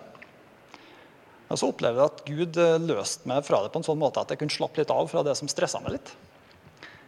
Og 1.47 1.61
så 1.61 1.71
opplevde 1.71 2.03
jeg 2.03 2.13
at 2.13 2.23
Gud 2.27 2.61
eh, 2.63 2.79
løste 2.83 3.29
meg 3.31 3.45
fra 3.47 3.63
det 3.63 3.73
på 3.75 3.81
en 3.81 3.87
sånn 3.87 4.01
måte 4.01 4.23
at 4.23 4.33
jeg 4.33 4.41
kunne 4.43 4.55
slappe 4.55 4.83
litt 4.83 4.93
av 4.95 5.11
fra 5.11 5.23
det 5.27 5.37
som 5.39 5.51
stressa 5.51 5.83
meg 5.85 5.99
litt. 5.99 6.15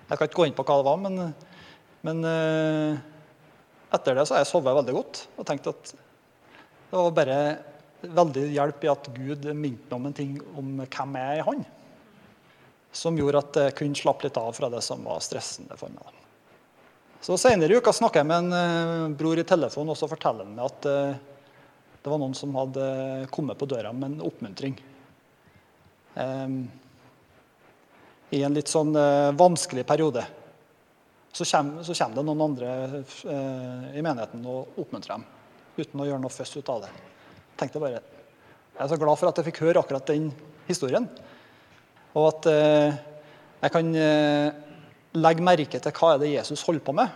Jeg 0.08 0.16
kan 0.16 0.28
ikke 0.28 0.40
gå 0.40 0.48
inn 0.48 0.56
på 0.56 0.64
hva 0.64 0.78
det 0.78 0.86
var, 0.86 1.00
men, 1.02 1.32
men 2.06 2.28
etter 3.92 4.16
det 4.16 4.24
så 4.24 4.36
har 4.36 4.40
jeg 4.40 4.48
sovet 4.48 4.76
veldig 4.78 4.94
godt 4.96 5.20
og 5.36 5.48
tenkt 5.48 5.68
at 5.68 5.90
det 5.92 6.96
var 6.96 7.10
bare 7.12 7.40
veldig 8.00 8.44
hjelp 8.54 8.84
i 8.84 8.90
at 8.92 9.10
Gud 9.14 9.48
minte 9.56 9.90
meg 9.90 9.96
om 9.98 10.06
en 10.08 10.16
ting 10.16 10.36
om 10.56 10.70
hvem 10.84 11.18
jeg 11.18 11.32
er 11.32 11.40
i 11.40 11.46
Han. 11.48 11.64
Som 12.94 13.18
gjorde 13.20 13.42
at 13.42 13.58
jeg 13.60 13.76
kunne 13.80 13.98
slappe 13.98 14.24
litt 14.24 14.38
av 14.40 14.54
fra 14.56 14.70
det 14.72 14.80
som 14.86 15.02
var 15.04 15.20
stressende 15.24 15.76
for 15.76 15.92
meg. 15.92 16.14
Så 17.20 17.36
Senere 17.40 17.74
i 17.74 17.80
uka 17.80 17.92
snakka 17.92 18.22
jeg 18.22 18.28
med 18.30 18.46
en 18.46 18.54
uh, 18.54 19.16
bror 19.18 19.40
i 19.40 19.46
telefonen 19.46 19.92
og 19.92 19.98
så 19.98 20.08
forteller 20.08 20.46
han 20.46 20.54
meg 20.54 20.68
at 20.70 20.88
det 22.08 22.12
var 22.14 22.22
noen 22.22 22.36
som 22.36 22.56
hadde 22.56 22.84
kommet 23.34 23.60
på 23.60 23.68
døra 23.68 23.92
med 23.92 24.14
en 24.14 24.24
oppmuntring. 24.24 24.78
Um, 26.16 26.62
I 28.32 28.40
en 28.48 28.56
litt 28.56 28.72
sånn 28.72 28.96
uh, 28.96 29.36
vanskelig 29.36 29.84
periode. 29.86 30.24
Så 31.36 31.44
kommer, 31.44 31.84
så 31.84 31.92
kommer, 31.92 32.16
det 32.16 32.24
noen 32.24 32.46
andre 32.48 32.72
i 33.92 34.00
menigheten 34.00 34.48
og 34.48 34.80
oppmuntrer 34.80 35.18
dem. 35.18 35.28
Uten 35.76 36.00
å 36.02 36.08
gjøre 36.08 36.22
noe 36.24 36.32
føss 36.32 36.56
ut 36.56 36.72
av 36.72 36.86
det 36.86 36.94
tenkte 37.58 37.82
bare, 37.82 38.00
Jeg 38.78 38.84
er 38.84 38.90
så 38.92 38.98
glad 39.00 39.18
for 39.18 39.30
at 39.30 39.38
jeg 39.40 39.48
fikk 39.48 39.64
høre 39.66 39.82
akkurat 39.82 40.06
den 40.06 40.30
historien. 40.68 41.08
Og 42.14 42.28
at 42.30 42.46
eh, 42.46 42.98
jeg 43.64 43.74
kan 43.74 43.88
eh, 43.98 44.58
legge 45.18 45.42
merke 45.42 45.80
til 45.82 45.96
hva 45.98 46.12
er 46.14 46.20
det 46.22 46.34
Jesus 46.36 46.62
holder 46.66 46.84
på 46.86 46.94
med. 46.94 47.08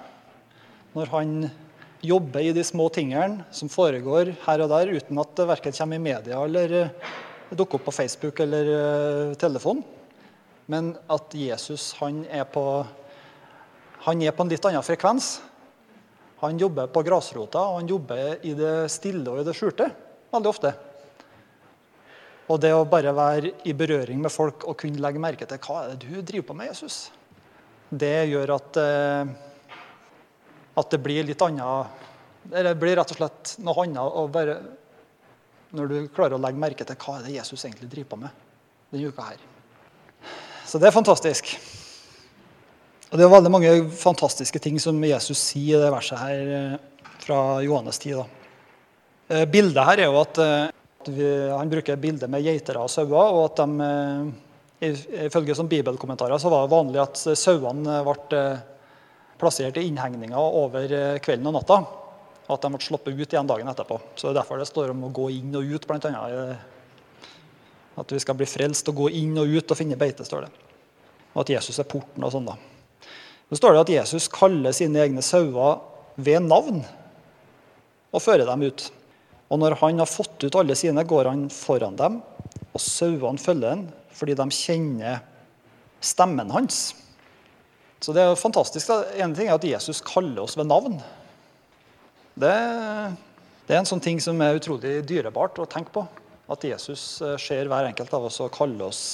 Når 0.96 1.12
han 1.12 1.36
jobber 2.02 2.42
i 2.42 2.54
de 2.54 2.64
små 2.66 2.88
tingene 2.92 3.46
som 3.54 3.70
foregår 3.70 4.34
her 4.44 4.64
og 4.64 4.72
der, 4.72 4.90
uten 4.98 5.20
at 5.22 5.36
det 5.38 5.48
verken 5.48 5.76
kommer 5.76 5.98
i 5.98 6.02
media 6.02 6.40
eller 6.42 6.74
eh, 6.80 7.12
dukker 7.52 7.78
opp 7.78 7.86
på 7.88 7.94
Facebook 7.94 8.40
eller 8.42 8.70
eh, 8.74 9.34
telefon. 9.38 9.82
Men 10.66 10.92
at 11.10 11.34
Jesus 11.36 11.92
han 12.00 12.24
er, 12.30 12.44
på, 12.48 12.64
han 14.06 14.22
er 14.22 14.34
på 14.34 14.44
en 14.44 14.52
litt 14.52 14.68
annen 14.68 14.86
frekvens. 14.86 15.34
Han 16.42 16.58
jobber 16.58 16.88
på 16.90 17.04
grasrota, 17.06 17.60
og 17.70 17.80
han 17.80 17.90
jobber 17.90 18.40
i 18.46 18.54
det 18.58 18.90
stille 18.90 19.30
og 19.30 19.42
i 19.42 19.46
det 19.46 19.54
skjulte 19.54 19.90
veldig 20.32 20.50
ofte. 20.50 20.72
Og 22.50 22.58
det 22.60 22.72
å 22.74 22.86
bare 22.88 23.12
være 23.14 23.52
i 23.68 23.74
berøring 23.76 24.18
med 24.22 24.32
folk 24.32 24.66
og 24.66 24.78
kunne 24.82 25.00
legge 25.02 25.22
merke 25.22 25.46
til 25.48 25.60
hva 25.62 25.84
er 25.84 25.92
det 25.92 26.08
du 26.08 26.18
driver 26.18 26.48
på 26.48 26.56
med, 26.58 26.72
Jesus, 26.72 27.04
det 27.92 28.32
gjør 28.32 28.54
at, 28.56 28.78
eh, 28.80 29.32
at 30.78 30.90
det 30.92 31.00
blir 31.04 31.26
litt 31.28 31.42
annet 31.44 32.00
Det 32.52 32.74
blir 32.80 32.96
rett 32.96 33.12
og 33.12 33.18
slett 33.18 33.56
noe 33.62 33.84
annet 33.84 34.32
bare, 34.34 34.56
når 35.72 35.92
du 35.92 35.98
klarer 36.12 36.36
å 36.36 36.42
legge 36.42 36.60
merke 36.60 36.86
til 36.86 36.98
hva 36.98 37.18
er 37.18 37.26
det 37.26 37.36
Jesus 37.36 37.64
egentlig 37.64 37.90
driver 37.92 38.10
på 38.14 38.20
med 38.24 38.40
denne 38.92 39.08
uka 39.08 39.28
her. 39.30 39.40
Så 40.66 40.80
det 40.80 40.88
er 40.88 40.94
fantastisk. 40.94 41.54
Og 43.12 43.18
Det 43.18 43.24
er 43.24 43.32
veldig 43.32 43.52
mange 43.52 43.72
fantastiske 43.92 44.60
ting 44.64 44.78
som 44.80 44.96
Jesus 45.04 45.40
sier 45.52 45.76
i 45.76 45.82
det 45.82 45.90
verset 45.92 46.20
her 46.20 46.52
eh, 46.56 46.76
fra 47.20 47.60
Johannes 47.64 48.00
10. 48.00 48.22
da. 48.22 48.24
Eh, 49.28 49.44
bildet 49.52 49.84
her 49.84 50.00
er 50.00 50.08
jo 50.08 50.16
eh, 50.16 50.70
at 50.72 51.10
vi, 51.12 51.28
Han 51.52 51.72
bruker 51.72 52.00
bildet 52.00 52.30
med 52.30 52.44
geiter 52.44 52.80
og 52.80 52.88
sauer. 52.90 53.36
og 53.36 53.44
at 53.50 53.60
de, 53.60 54.32
Ifølge 54.82 55.54
bibelkommentarer 55.62 56.40
så 56.42 56.50
var 56.50 56.64
det 56.64 56.72
vanlig 56.72 57.02
at 57.04 57.20
sauene 57.38 58.00
ble 58.02 58.40
plassert 59.42 59.76
i 59.76 59.84
innhegninger 59.90 60.38
over 60.38 60.88
kvelden 61.22 61.50
og 61.50 61.58
natta. 61.58 61.82
At 62.50 62.64
de 62.64 62.70
ble 62.72 62.82
sluppet 62.82 63.16
ut 63.18 63.26
igjen 63.34 63.48
dagen 63.48 63.70
etterpå. 63.70 63.98
Så 64.14 64.28
det 64.28 64.32
er 64.32 64.40
derfor 64.40 64.60
det 64.60 64.68
står 64.70 64.92
om 64.94 65.06
å 65.06 65.12
gå 65.14 65.28
inn 65.34 65.54
og 65.58 65.74
ut. 65.74 65.86
Blant 65.88 66.06
annet. 66.08 66.62
At 67.98 68.12
vi 68.12 68.20
skal 68.22 68.38
bli 68.38 68.48
frelst 68.48 68.88
og 68.90 69.02
gå 69.02 69.10
inn 69.20 69.36
og 69.40 69.50
ut 69.50 69.74
og 69.74 69.78
finne 69.78 69.98
beite. 70.00 70.24
står 70.26 70.46
det. 70.46 70.52
Og 71.32 71.44
at 71.44 71.52
Jesus 71.54 71.78
er 71.80 71.88
porten 71.88 72.24
og 72.24 72.32
sånn. 72.34 72.48
da. 72.48 72.56
Så 73.52 73.60
står 73.60 73.74
det 73.74 73.84
at 73.84 73.94
Jesus 73.98 74.30
kaller 74.32 74.72
sine 74.72 75.02
egne 75.02 75.22
sauer 75.24 75.82
ved 76.16 76.44
navn 76.46 76.82
og 78.12 78.22
fører 78.22 78.46
dem 78.48 78.64
ut. 78.64 78.86
Og 79.52 79.60
når 79.60 79.76
han 79.82 80.00
har 80.00 80.08
fått 80.08 80.44
ut 80.46 80.56
alle 80.56 80.76
sine, 80.78 81.04
går 81.04 81.28
han 81.28 81.42
foran 81.52 81.98
dem, 81.98 82.20
og 82.72 82.80
sauene 82.80 83.40
følger 83.40 83.74
ham 83.74 83.86
fordi 84.12 84.36
de 84.38 84.46
kjenner 84.54 85.20
stemmen 86.04 86.52
hans. 86.52 86.92
Så 88.02 88.10
det 88.14 88.22
er 88.22 88.32
jo 88.32 88.38
fantastisk. 88.38 88.90
En 89.22 89.34
ting 89.36 89.46
er 89.46 89.54
at 89.54 89.66
Jesus 89.66 90.02
kaller 90.02 90.42
oss 90.42 90.56
ved 90.58 90.66
navn. 90.66 90.96
Det, 92.34 92.54
det, 93.68 93.74
er 93.74 93.78
en 93.78 93.88
sånn 93.88 94.02
ting 94.02 94.18
som 94.22 94.40
er 94.42 94.58
utrolig 94.58 95.00
dyrebart 95.06 95.60
å 95.62 95.68
tenke 95.70 95.94
på. 95.94 96.02
At 96.50 96.66
Jesus 96.66 97.20
eh, 97.22 97.36
ser 97.38 97.70
hver 97.70 97.86
enkelt 97.86 98.10
av 98.16 98.26
oss 98.26 98.40
og 98.42 98.50
kaller 98.56 98.88
oss 98.88 99.04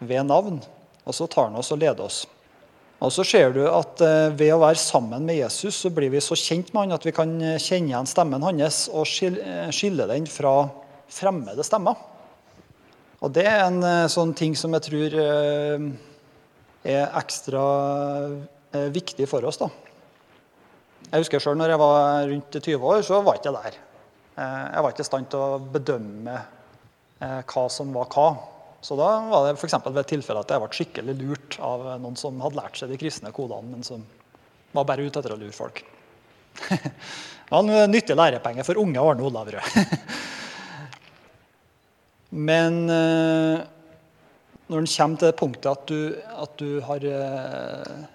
ved 0.00 0.24
navn. 0.30 0.62
Og 1.04 1.18
så 1.18 1.28
tar 1.28 1.50
han 1.50 1.60
oss 1.60 1.74
og 1.74 1.82
leder 1.82 2.06
oss. 2.06 2.22
Og 3.04 3.12
så 3.12 3.26
ser 3.28 3.52
du 3.52 3.66
at 3.68 4.00
eh, 4.00 4.32
Ved 4.32 4.54
å 4.54 4.62
være 4.64 4.80
sammen 4.80 5.28
med 5.28 5.36
Jesus 5.42 5.82
så 5.84 5.92
blir 5.92 6.08
vi 6.14 6.24
så 6.24 6.38
kjent 6.40 6.72
med 6.72 6.86
han 6.86 6.96
at 6.96 7.04
vi 7.04 7.12
kan 7.12 7.36
eh, 7.36 7.60
kjenne 7.60 7.92
igjen 7.92 8.08
stemmen 8.08 8.48
hans 8.48 8.86
og 8.88 9.04
skille 9.04 10.08
den 10.08 10.30
fra 10.30 10.56
fremmede 11.12 11.68
stemmer. 11.68 12.00
Og 13.20 13.28
Det 13.36 13.44
er 13.48 13.66
en 13.66 14.08
sånn 14.12 14.32
ting 14.36 14.56
som 14.56 14.72
jeg 14.76 14.88
tror 14.88 15.14
er 16.86 17.18
ekstra 17.18 17.62
viktig 18.92 19.26
for 19.30 19.44
oss. 19.48 19.58
da. 19.60 19.70
Jeg 21.10 21.22
husker 21.22 21.42
selv 21.42 21.58
når 21.60 21.72
jeg 21.72 21.80
var 21.80 22.28
rundt 22.30 22.58
20 22.58 22.90
år, 22.90 23.02
så 23.06 23.20
var 23.22 23.36
jeg 23.36 23.44
ikke 23.44 23.56
der. 23.56 23.78
Jeg 24.36 24.84
var 24.84 24.92
ikke 24.92 25.04
i 25.04 25.08
stand 25.08 25.30
til 25.32 25.40
å 25.42 25.58
bedømme 25.72 26.36
hva 27.20 27.64
som 27.72 27.94
var 27.94 28.10
hva. 28.12 28.28
Så 28.86 28.96
da 28.98 29.08
var 29.30 29.46
det 29.46 29.56
f.eks. 29.56 29.78
ved 29.86 30.02
et 30.02 30.10
tilfelle 30.12 30.42
at 30.44 30.52
jeg 30.52 30.62
ble 30.62 30.78
skikkelig 30.78 31.14
lurt 31.18 31.58
av 31.64 31.86
noen 32.02 32.18
som 32.18 32.38
hadde 32.44 32.58
lært 32.58 32.78
seg 32.78 32.92
de 32.92 32.98
kristne 33.00 33.32
kodene, 33.34 33.72
men 33.72 33.86
som 33.86 34.04
var 34.76 34.86
bare 34.86 35.06
ute 35.06 35.22
etter 35.22 35.34
å 35.34 35.38
lure 35.40 35.54
folk. 35.56 35.80
det 36.68 37.50
var 37.50 37.62
en 37.64 37.90
nyttig 37.90 38.16
lærepenge 38.16 38.66
for 38.66 38.78
unge 38.82 39.02
Arne 39.02 39.24
Olavrød. 39.26 39.96
men 42.50 42.78
eh, 42.92 43.64
når 44.66 44.82
en 44.82 44.90
kommer 44.90 45.20
til 45.20 45.30
det 45.30 45.38
punktet 45.38 45.70
at 45.70 45.86
du, 45.86 45.98
at 46.42 46.54
du 46.58 46.80
har 46.86 47.04
eh, 47.06 48.06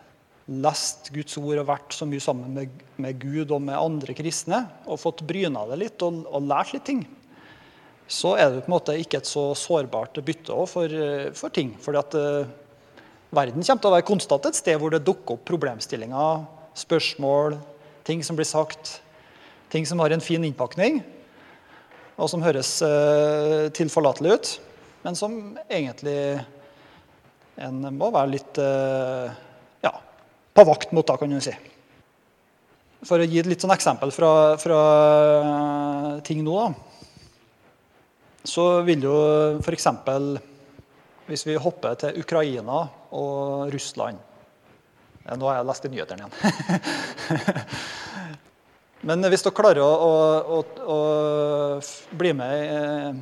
lest 0.52 1.12
Guds 1.16 1.38
ord 1.40 1.62
og 1.62 1.70
vært 1.70 1.96
så 1.96 2.08
mye 2.10 2.24
sammen 2.24 2.52
med, 2.56 2.82
med, 3.00 3.20
Gud 3.22 3.54
og 3.56 3.62
med 3.64 3.78
andre 3.78 4.16
kristne 4.18 4.66
og 4.86 5.00
fått 5.00 5.24
bryna 5.28 5.64
deg 5.70 5.80
litt 5.86 6.04
og, 6.04 6.26
og 6.28 6.48
lært 6.50 6.74
litt 6.76 6.88
ting, 6.88 7.06
så 8.12 8.34
er 8.36 8.50
det 8.50 8.66
på 8.66 8.72
en 8.72 8.76
måte 8.76 8.98
ikke 9.00 9.22
et 9.22 9.30
så 9.30 9.52
sårbart 9.56 10.20
bytte 10.28 10.58
for, 10.68 10.92
eh, 10.92 11.30
for 11.38 11.54
ting. 11.56 11.72
Fordi 11.80 12.02
at 12.02 12.18
eh, 12.20 12.50
verden 13.32 13.64
kommer 13.64 13.86
til 13.86 13.92
å 13.92 13.96
være 13.96 14.10
konstant 14.10 14.50
et 14.50 14.60
sted 14.60 14.80
hvor 14.82 14.92
det 14.92 15.06
dukker 15.08 15.38
opp 15.38 15.48
problemstillinger, 15.48 16.44
spørsmål, 16.82 17.56
ting 18.08 18.26
som 18.28 18.36
blir 18.36 18.50
sagt, 18.50 18.98
ting 19.72 19.88
som 19.88 20.04
har 20.04 20.12
en 20.12 20.24
fin 20.24 20.44
innpakning, 20.44 21.00
og 22.20 22.28
som 22.28 22.44
høres 22.44 22.76
eh, 22.84 23.72
tilforlatelig 23.78 24.36
ut, 24.36 24.52
men 25.02 25.18
som 25.18 25.36
egentlig 25.68 26.18
en 27.62 27.82
må 27.98 28.12
være 28.14 28.32
litt 28.32 28.62
uh, 28.62 29.28
ja, 29.84 29.92
på 30.54 30.66
vakt 30.68 30.94
mot, 30.96 31.06
da, 31.08 31.18
kan 31.20 31.32
du 31.32 31.42
si. 31.44 31.54
For 33.06 33.22
å 33.22 33.26
gi 33.26 33.42
et 33.42 33.50
litt 33.50 33.64
sånn 33.64 33.74
eksempel 33.74 34.14
fra, 34.14 34.32
fra 34.62 34.82
ting 36.26 36.44
nå, 36.46 36.58
da 36.62 36.92
så 38.44 38.82
vil 38.86 39.06
jo 39.06 39.16
f.eks. 39.62 39.88
hvis 41.30 41.46
vi 41.46 41.62
hopper 41.62 41.98
til 42.02 42.22
Ukraina 42.22 42.84
og 43.14 43.72
Russland 43.74 44.18
Nå 45.22 45.46
har 45.46 45.60
jeg 45.60 45.66
lest 45.70 45.84
i 45.86 45.90
nyhetene 45.94 46.24
igjen. 46.26 46.32
Men 49.08 49.22
hvis 49.30 49.44
dere 49.46 49.54
klarer 49.54 49.84
å, 49.86 49.92
å, 50.02 50.56
å, 50.58 50.96
å 50.96 52.18
bli 52.18 52.32
med 52.36 52.64
eh, 52.66 53.20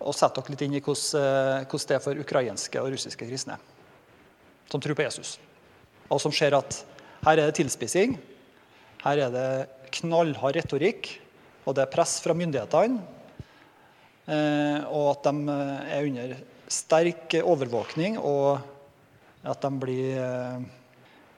og 0.00 0.16
sette 0.16 0.40
dere 0.40 0.54
litt 0.54 0.64
inn 0.64 0.76
i 0.78 0.80
eh, 0.80 0.84
hvordan 0.84 1.88
det 1.88 1.96
er 1.96 2.04
for 2.04 2.22
ukrainske 2.22 2.80
og 2.80 2.90
russiske 2.94 3.28
kristne 3.28 3.58
som 4.70 4.82
tror 4.82 4.94
på 4.94 5.02
Jesus, 5.02 5.34
og 6.06 6.20
som 6.22 6.32
ser 6.34 6.54
at 6.54 6.76
her 7.24 7.40
er 7.40 7.48
det 7.48 7.56
tilspissing, 7.58 8.14
her 9.02 9.22
er 9.26 9.32
det 9.34 9.48
knallhard 9.98 10.54
retorikk, 10.54 11.08
og 11.66 11.74
det 11.74 11.82
er 11.82 11.90
press 11.90 12.20
fra 12.22 12.36
myndighetene, 12.38 13.00
eh, 14.30 14.78
og 14.86 15.08
at 15.16 15.26
de 15.26 15.56
er 15.90 16.06
under 16.06 16.36
sterk 16.70 17.34
overvåkning, 17.42 18.20
og 18.22 18.60
at 19.42 19.66
de, 19.66 19.70
blir, 19.82 20.22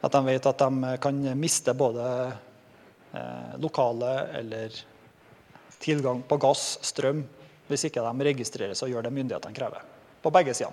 at 0.05 0.13
de 0.13 0.23
vet 0.29 0.49
at 0.51 0.65
de 0.67 0.95
kan 1.01 1.25
miste 1.41 1.73
både 1.79 2.05
Eh, 3.13 3.61
lokale 3.61 4.27
eller 4.39 4.73
tilgang 5.79 6.23
på 6.25 6.37
gass, 6.41 6.79
strøm, 6.81 7.27
hvis 7.73 7.89
ikke 7.89 8.05
de 8.05 8.29
registrerer 8.29 8.79
seg 8.79 8.89
og 8.89 8.97
gjør 8.97 9.07
det 9.09 9.15
myndighetene 9.17 9.57
krever. 9.57 9.85
På 10.23 10.31
begge 10.35 10.55
sider. 10.55 10.73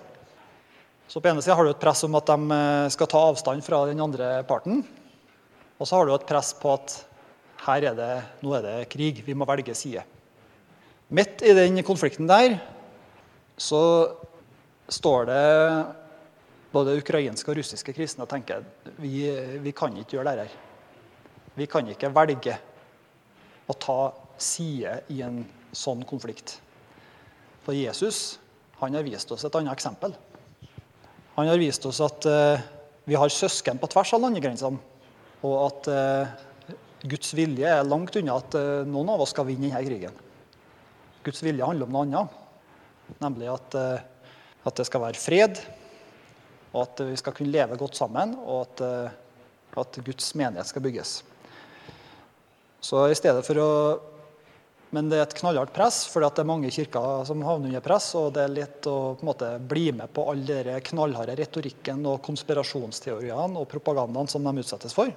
Så 1.10 1.18
på 1.18 1.26
ene 1.26 1.42
sida 1.42 1.56
har 1.58 1.66
du 1.66 1.72
et 1.72 1.82
press 1.82 2.04
om 2.06 2.14
at 2.14 2.28
de 2.30 2.54
eh, 2.54 2.88
skal 2.94 3.08
ta 3.10 3.20
avstand 3.32 3.64
fra 3.66 3.82
den 3.88 4.02
andre 4.04 4.44
parten. 4.46 4.84
Og 5.80 5.88
så 5.88 5.96
har 5.96 6.06
du 6.06 6.14
et 6.14 6.28
press 6.28 6.52
på 6.54 6.70
at 6.76 6.94
her 7.64 7.90
er 7.90 7.96
det, 7.98 8.12
nå 8.44 8.54
er 8.56 8.62
det 8.64 8.76
krig, 8.92 9.24
vi 9.26 9.34
må 9.34 9.48
velge 9.48 9.74
side. 9.74 10.04
Midt 11.10 11.42
i 11.42 11.56
den 11.56 11.82
konflikten 11.82 12.30
der 12.30 12.60
så 13.60 13.82
står 14.90 15.26
det 15.28 15.44
både 16.70 16.94
ukrainske 17.00 17.50
og 17.50 17.58
russiske 17.58 17.94
kristne 17.96 18.24
og 18.24 18.30
tenker 18.30 18.62
vi, 19.02 19.26
vi 19.58 19.72
kan 19.74 19.96
ikke 19.98 20.20
gjøre 20.20 20.36
det 20.36 20.44
her. 20.44 20.58
Vi 21.58 21.66
kan 21.66 21.90
ikke 21.90 22.12
velge 22.14 22.54
å 23.66 23.74
ta 23.74 24.00
side 24.40 25.00
i 25.10 25.20
en 25.26 25.42
sånn 25.76 26.06
konflikt. 26.06 26.60
For 27.64 27.76
Jesus 27.76 28.38
han 28.80 28.96
har 28.96 29.04
vist 29.04 29.30
oss 29.32 29.44
et 29.44 29.56
annet 29.58 29.74
eksempel. 29.76 30.14
Han 31.36 31.48
har 31.48 31.60
vist 31.60 31.84
oss 31.88 32.00
at 32.04 32.26
uh, 32.28 32.60
vi 33.04 33.16
har 33.18 33.32
søsken 33.32 33.80
på 33.80 33.88
tvers 33.92 34.14
av 34.16 34.22
landegrensene, 34.24 34.80
og 35.44 35.56
at 35.66 35.90
uh, 35.92 36.74
Guds 37.04 37.34
vilje 37.36 37.68
er 37.68 37.86
langt 37.86 38.16
unna 38.16 38.38
at 38.40 38.56
uh, 38.56 38.88
noen 38.88 39.12
av 39.12 39.24
oss 39.24 39.34
skal 39.34 39.48
vinne 39.48 39.68
denne 39.68 39.82
krigen. 39.84 40.16
Guds 41.24 41.42
vilje 41.44 41.66
handler 41.66 41.88
om 41.88 41.92
noe 41.92 42.06
annet, 42.06 42.38
nemlig 43.20 43.50
at, 43.52 43.74
at 44.64 44.78
det 44.78 44.86
skal 44.88 45.02
være 45.02 45.20
fred, 45.20 45.58
og 46.70 46.86
at 46.86 47.02
vi 47.10 47.18
skal 47.20 47.34
kunne 47.36 47.52
leve 47.52 47.76
godt 47.76 47.98
sammen, 47.98 48.32
og 48.40 48.62
at, 48.62 49.10
at 49.82 49.98
Guds 50.06 50.30
menighet 50.38 50.70
skal 50.70 50.84
bygges. 50.86 51.18
Så 52.80 53.02
i 53.10 53.18
stedet 53.18 53.44
for 53.44 53.60
å 53.60 53.68
men 54.90 55.06
det 55.06 55.20
er 55.20 55.22
et 55.22 55.34
knallhardt 55.38 55.70
press, 55.70 56.00
for 56.10 56.24
det 56.24 56.42
er 56.42 56.48
mange 56.48 56.70
kirker 56.74 57.22
som 57.28 57.44
havner 57.46 57.70
under 57.70 57.82
press. 57.84 58.08
Og 58.18 58.32
det 58.34 58.42
er 58.42 58.54
lett 58.56 58.88
å 58.90 59.14
måte, 59.22 59.52
bli 59.62 59.92
med 59.94 60.10
på 60.10 60.24
all 60.32 60.42
den 60.46 60.82
knallharde 60.88 61.36
retorikken 61.38 62.02
og 62.10 62.18
konspirasjonsteoriene 62.26 63.60
og 63.60 63.68
propagandaen 63.70 64.30
som 64.30 64.42
de 64.42 64.64
utsettes 64.64 64.96
for. 64.96 65.12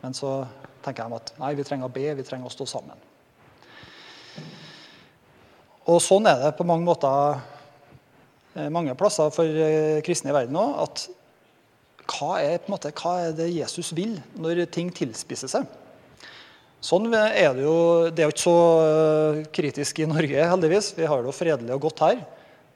Men 0.00 0.16
så 0.16 0.32
tenker 0.80 1.04
de 1.04 1.18
at 1.18 1.32
nei, 1.42 1.52
vi 1.58 1.66
trenger 1.68 1.90
å 1.90 1.92
be, 1.92 2.06
vi 2.16 2.24
trenger 2.24 2.48
å 2.48 2.54
stå 2.54 2.68
sammen. 2.72 3.04
Og 5.90 6.00
sånn 6.00 6.28
er 6.30 6.40
det 6.46 6.54
på 6.56 6.64
mange 6.64 6.86
måter 6.86 7.36
eh, 8.54 8.72
mange 8.72 8.96
plasser 8.96 9.28
for 9.34 9.44
eh, 9.44 10.00
kristne 10.06 10.32
i 10.32 10.36
verden 10.38 10.56
òg. 10.56 10.72
At 10.86 11.04
hva 12.16 12.40
er, 12.40 12.64
måte, 12.72 12.94
hva 12.96 13.18
er 13.26 13.36
det 13.36 13.52
Jesus 13.52 13.92
vil 13.96 14.16
når 14.40 14.64
ting 14.72 14.88
tilspisser 14.94 15.52
seg? 15.52 15.68
Sånn 16.80 17.10
er 17.12 17.52
det 17.52 17.64
jo 17.66 18.08
Det 18.08 18.22
er 18.22 18.30
jo 18.30 18.32
ikke 18.32 18.46
så 18.46 18.60
eh, 18.80 19.40
kritisk 19.52 20.00
i 20.00 20.08
Norge, 20.08 20.46
heldigvis. 20.52 20.94
Vi 20.96 21.08
har 21.08 21.20
det 21.20 21.28
jo 21.28 21.36
fredelig 21.36 21.74
og 21.76 21.84
godt 21.84 22.04
her. 22.06 22.22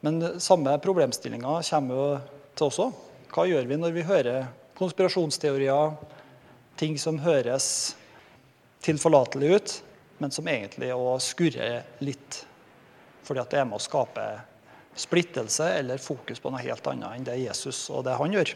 Men 0.05 0.21
samme 0.45 0.77
problemstillinga 0.85 1.63
kommer 1.65 1.97
jo 1.97 2.09
til 2.59 2.83
òg. 2.85 2.99
Hva 3.33 3.47
gjør 3.49 3.65
vi 3.71 3.79
når 3.81 3.95
vi 3.95 4.05
hører 4.05 4.51
konspirasjonsteorier, 4.77 5.95
ting 6.77 6.99
som 7.01 7.17
høres 7.25 7.95
tilforlatelig 8.85 9.55
ut, 9.57 9.73
men 10.21 10.35
som 10.35 10.51
egentlig 10.51 10.91
òg 10.93 11.23
skurrer 11.25 11.87
litt 12.05 12.45
fordi 13.25 13.41
at 13.41 13.55
det 13.55 13.61
er 13.63 13.65
med 13.65 13.79
å 13.79 13.81
skape 13.81 14.25
splittelse 15.01 15.65
eller 15.79 16.03
fokus 16.03 16.43
på 16.43 16.51
noe 16.53 16.61
helt 16.61 16.85
annet 16.91 17.17
enn 17.17 17.25
det 17.25 17.39
Jesus 17.41 17.79
og 17.89 18.05
det 18.05 18.19
han 18.19 18.35
gjør. 18.37 18.53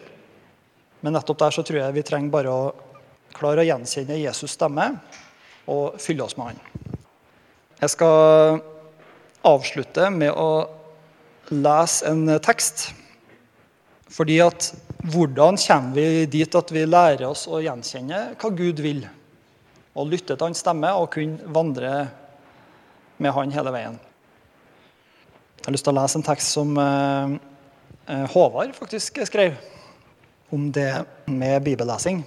Men 1.00 1.16
nettopp 1.16 1.40
der 1.40 1.56
så 1.56 1.64
tror 1.64 1.80
jeg 1.80 1.96
vi 1.96 2.04
trenger 2.04 2.34
bare 2.34 2.52
å 2.52 2.66
klare 3.32 3.64
å 3.64 3.68
gjenkjenne 3.70 4.18
Jesus' 4.20 4.58
stemme 4.58 4.90
og 5.68 6.00
fylle 6.02 6.24
oss 6.24 6.37
med 6.38 6.50
Han. 6.50 6.61
Jeg 7.78 7.92
skal 7.94 8.61
avslutte 9.46 10.09
med 10.11 10.33
å 10.35 10.66
lese 11.54 12.09
en 12.11 12.26
tekst. 12.42 12.88
Fordi 14.09 14.38
at 14.42 14.72
hvordan 15.12 15.59
kommer 15.61 15.94
vi 15.94 16.26
dit 16.26 16.54
at 16.59 16.72
vi 16.74 16.87
lærer 16.88 17.28
oss 17.28 17.46
å 17.46 17.61
gjenkjenne 17.62 18.33
hva 18.40 18.50
Gud 18.57 18.81
vil? 18.83 19.04
Og 19.98 20.11
lytte 20.11 20.35
til 20.35 20.46
hans 20.48 20.62
stemme 20.62 20.90
og 20.96 21.11
kunne 21.14 21.52
vandre 21.54 21.92
med 23.18 23.35
han 23.35 23.52
hele 23.54 23.74
veien. 23.74 23.98
Jeg 25.59 25.66
har 25.66 25.74
lyst 25.74 25.87
til 25.87 25.94
å 25.94 26.00
lese 26.00 26.18
en 26.18 26.26
tekst 26.26 26.54
som 26.54 26.76
eh, 26.81 27.37
eh, 28.09 28.26
Håvard 28.33 28.74
faktisk 28.78 29.20
skrev 29.28 29.59
om 30.54 30.70
det 30.72 31.04
med 31.28 31.61
bibellesing. 31.66 32.22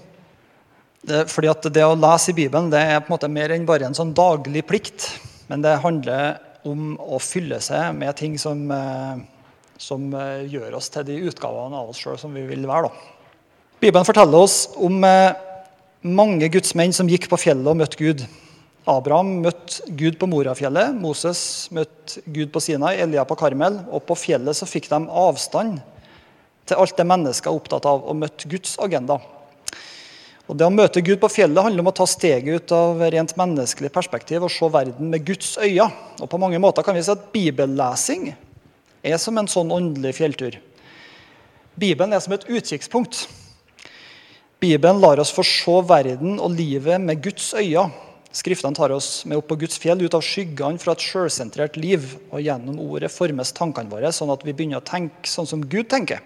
Det, 1.01 1.23
fordi 1.33 1.49
at 1.49 1.65
det 1.73 1.81
å 1.81 1.97
lese 1.97 2.29
i 2.29 2.37
Bibelen 2.37 2.69
det 2.69 2.81
er 2.85 2.99
på 3.01 3.09
en 3.09 3.15
måte 3.15 3.29
mer 3.31 3.53
enn 3.55 3.65
bare 3.65 3.87
en 3.87 3.97
sånn 3.97 4.13
daglig 4.13 4.61
plikt. 4.69 5.07
Men 5.49 5.63
det 5.63 5.79
handler 5.81 6.37
om 6.67 6.93
å 7.01 7.17
fylle 7.21 7.57
seg 7.63 7.95
med 7.97 8.13
ting 8.19 8.37
som, 8.39 8.61
eh, 8.71 9.23
som 9.81 10.11
eh, 10.13 10.45
gjør 10.51 10.77
oss 10.77 10.91
til 10.93 11.07
de 11.07 11.17
utgavene 11.31 11.79
av 11.79 11.89
oss 11.89 12.03
sjøl 12.03 12.19
som 12.21 12.37
vi 12.37 12.45
vil 12.45 12.67
være. 12.69 12.91
Da. 12.91 13.41
Bibelen 13.81 14.05
forteller 14.05 14.45
oss 14.45 14.67
om 14.77 15.01
eh, 15.07 15.33
mange 16.05 16.51
gudsmenn 16.53 16.93
som 16.93 17.09
gikk 17.09 17.25
på 17.31 17.41
fjellet 17.41 17.71
og 17.71 17.81
møtte 17.81 17.97
Gud. 17.97 18.21
Abraham 18.89 19.39
møtte 19.41 19.89
Gud 19.97 20.17
på 20.21 20.29
Morafjellet, 20.29 20.93
Moses 20.97 21.41
møtte 21.73 22.21
Gud 22.29 22.53
på 22.53 22.61
Sinai, 22.61 22.95
Elia 23.01 23.25
på 23.25 23.37
Karmel. 23.37 23.81
Og 23.89 24.05
på 24.05 24.17
fjellet 24.17 24.57
så 24.57 24.69
fikk 24.69 24.89
de 24.93 25.01
avstand 25.09 25.81
til 26.69 26.77
alt 26.77 26.97
det 26.97 27.09
mennesket 27.09 27.49
er 27.49 27.57
opptatt 27.57 27.89
av, 27.89 28.05
og 28.05 28.17
møtte 28.21 28.49
Guds 28.49 28.77
agenda. 28.81 29.17
Og 30.51 30.57
Det 30.59 30.67
å 30.67 30.73
møte 30.73 30.99
Gud 30.99 31.21
på 31.21 31.29
fjellet 31.31 31.63
handler 31.63 31.79
om 31.79 31.89
å 31.93 31.95
ta 31.95 32.03
steget 32.03 32.51
ut 32.51 32.71
av 32.75 32.99
rent 33.13 33.31
menneskelig 33.39 33.87
perspektiv 33.95 34.43
og 34.43 34.51
se 34.51 34.67
verden 34.67 35.07
med 35.13 35.23
Guds 35.23 35.53
øyne. 35.55 35.87
Og 36.19 36.27
På 36.27 36.39
mange 36.41 36.59
måter 36.59 36.83
kan 36.83 36.97
vi 36.97 37.03
si 37.07 37.13
at 37.13 37.29
bibellesing 37.31 38.33
er 39.01 39.15
som 39.17 39.39
en 39.39 39.47
sånn 39.47 39.71
åndelig 39.71 40.17
fjelltur. 40.19 40.57
Bibelen 41.79 42.11
er 42.11 42.19
som 42.19 42.35
et 42.35 42.43
utkikkspunkt. 42.51 43.29
Bibelen 44.59 44.99
lar 44.99 45.23
oss 45.23 45.31
få 45.31 45.45
se 45.47 45.77
verden 45.87 46.35
og 46.35 46.51
livet 46.51 46.99
med 46.99 47.23
Guds 47.23 47.53
øyne. 47.55 47.87
Skriftene 48.35 48.75
tar 48.75 48.91
oss 48.91 49.23
med 49.25 49.39
opp 49.39 49.47
på 49.47 49.57
Guds 49.63 49.79
fjell, 49.79 50.03
ut 50.03 50.13
av 50.15 50.23
skyggene 50.23 50.79
fra 50.79 50.91
et 50.91 51.03
sjølsentrert 51.03 51.79
liv. 51.79 52.17
Og 52.27 52.43
gjennom 52.43 52.75
ordet 52.83 53.11
formes 53.11 53.55
tankene 53.55 53.91
våre, 53.91 54.11
sånn 54.11 54.35
at 54.35 54.43
vi 54.43 54.51
begynner 54.51 54.83
å 54.83 54.87
tenke 54.87 55.31
sånn 55.31 55.47
som 55.47 55.63
Gud 55.63 55.87
tenker. 55.91 56.19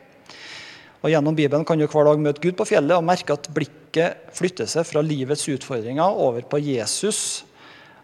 Og 1.06 1.12
Gjennom 1.14 1.36
Bibelen 1.38 1.62
kan 1.62 1.78
du 1.78 1.86
hver 1.86 2.08
dag 2.08 2.18
møte 2.18 2.42
Gud 2.42 2.56
på 2.58 2.66
fjellet 2.66 2.98
og 2.98 3.06
merke 3.06 3.36
at 3.36 3.46
blikket 3.54 4.32
flytter 4.34 4.66
seg 4.66 4.88
fra 4.90 5.04
livets 5.06 5.44
utfordringer 5.54 6.18
over 6.18 6.42
på 6.50 6.58
Jesus 6.66 7.20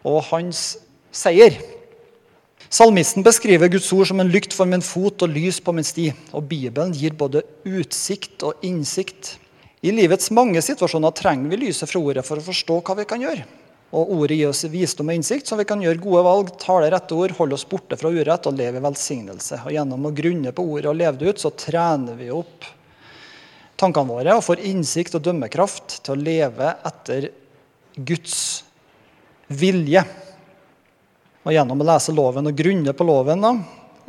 og 0.05 0.19
hans 0.27 0.75
seier. 1.09 1.55
Salmisten 2.69 3.25
beskriver 3.25 3.71
Guds 3.73 3.89
ord 3.95 4.05
som 4.11 4.21
en 4.21 4.29
lykt 4.29 4.53
for 4.53 4.69
min 4.69 4.85
fot 4.85 5.25
og 5.25 5.33
lys 5.33 5.57
på 5.65 5.73
min 5.73 5.87
sti. 5.87 6.11
Og 6.37 6.45
Bibelen 6.45 6.93
gir 6.93 7.15
både 7.17 7.41
utsikt 7.65 8.45
og 8.45 8.61
innsikt. 8.63 9.33
I 9.81 9.89
livets 9.97 10.29
mange 10.29 10.61
situasjoner 10.61 11.15
trenger 11.17 11.49
vi 11.49 11.59
lyset 11.63 11.89
fra 11.89 11.99
ordet 11.99 12.23
for 12.27 12.37
å 12.37 12.45
forstå 12.45 12.77
hva 12.85 12.95
vi 12.99 13.07
kan 13.09 13.25
gjøre. 13.25 13.47
Og 13.97 14.11
Ordet 14.13 14.37
gir 14.37 14.51
oss 14.53 14.61
visdom 14.71 15.09
og 15.09 15.17
innsikt, 15.17 15.49
så 15.49 15.57
vi 15.59 15.65
kan 15.67 15.81
gjøre 15.81 15.99
gode 15.99 16.21
valg, 16.23 16.53
tale 16.61 16.93
rette 16.93 17.17
ord, 17.17 17.33
holde 17.35 17.57
oss 17.57 17.65
borte 17.67 17.97
fra 17.99 18.13
urett 18.13 18.45
og 18.47 18.61
leve 18.61 18.77
i 18.77 18.85
velsignelse. 18.85 19.65
Og 19.65 19.73
Gjennom 19.73 20.05
å 20.05 20.13
grunne 20.15 20.53
på 20.53 20.67
ordet 20.77 20.93
og 20.93 21.01
leve 21.01 21.17
det 21.17 21.33
ut, 21.33 21.41
så 21.41 21.51
trener 21.57 22.15
vi 22.21 22.29
opp 22.31 22.69
tankene 23.81 24.13
våre 24.13 24.37
og 24.37 24.45
får 24.45 24.63
innsikt 24.69 25.17
og 25.17 25.25
dømmekraft 25.25 25.99
til 26.05 26.15
å 26.15 26.21
leve 26.21 26.73
etter 26.87 27.31
Guds 27.97 28.37
vilje. 29.51 30.03
Og 31.41 31.55
gjennom 31.55 31.81
å 31.81 31.87
lese 31.89 32.13
loven 32.13 32.49
og 32.49 32.57
grunne 32.57 32.93
på 32.93 33.07
loven 33.07 33.43
da, 33.43 33.55